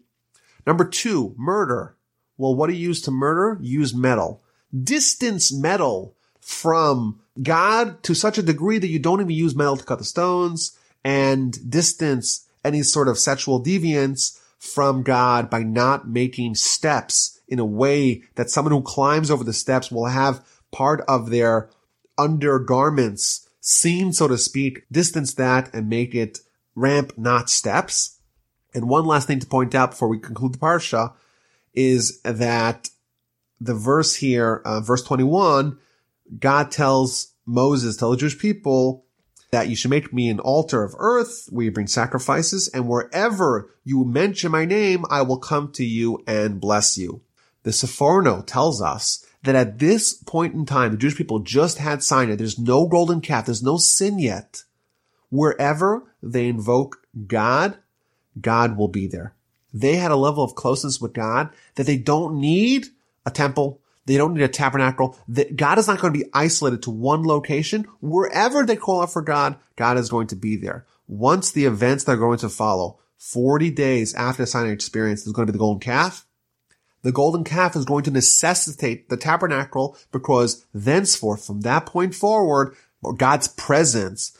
[0.66, 1.96] Number two, murder.
[2.36, 3.58] Well, what do you use to murder?
[3.62, 4.42] use metal.
[4.82, 9.84] Distance metal from God to such a degree that you don't even use metal to
[9.84, 16.54] cut the stones and distance any sort of sexual deviance from God by not making
[16.56, 21.30] steps in a way that someone who climbs over the steps will have part of
[21.30, 21.70] their
[22.18, 26.40] undergarments seen, so to speak, distance that and make it
[26.74, 28.20] ramp, not steps.
[28.74, 31.14] And one last thing to point out before we conclude the parsha
[31.74, 32.90] is that
[33.60, 35.78] the verse here, uh, verse 21,
[36.38, 39.06] God tells Moses, tell the Jewish people
[39.50, 43.70] that you should make me an altar of earth where you bring sacrifices and wherever
[43.84, 47.22] you mention my name, I will come to you and bless you.
[47.62, 52.02] The Sforno tells us that at this point in time, the Jewish people just had
[52.02, 52.34] Sinai.
[52.34, 53.46] There's no golden calf.
[53.46, 54.64] There's no sin yet.
[55.30, 57.78] Wherever they invoke God,
[58.40, 59.34] God will be there.
[59.72, 62.86] They had a level of closeness with God that they don't need
[63.24, 63.80] a temple.
[64.06, 65.18] They don't need a tabernacle.
[65.54, 67.86] God is not going to be isolated to one location.
[68.00, 70.86] Wherever they call out for God, God is going to be there.
[71.08, 75.32] Once the events that are going to follow, 40 days after the Sinai experience is
[75.32, 76.25] going to be the golden calf.
[77.06, 82.74] The golden calf is going to necessitate the tabernacle because thenceforth, from that point forward,
[83.16, 84.36] God's presence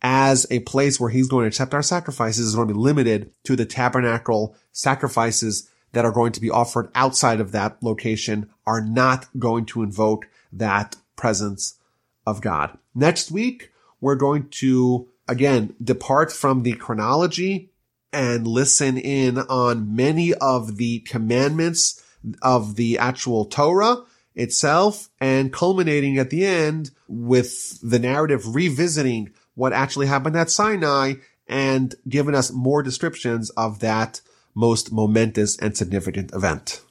[0.00, 3.32] as a place where he's going to accept our sacrifices is going to be limited
[3.44, 8.80] to the tabernacle sacrifices that are going to be offered outside of that location are
[8.80, 11.78] not going to invoke that presence
[12.26, 12.78] of God.
[12.94, 17.72] Next week, we're going to again depart from the chronology
[18.10, 22.02] and listen in on many of the commandments
[22.42, 23.98] of the actual Torah
[24.34, 31.14] itself and culminating at the end with the narrative revisiting what actually happened at Sinai
[31.48, 34.20] and giving us more descriptions of that
[34.54, 36.82] most momentous and significant event.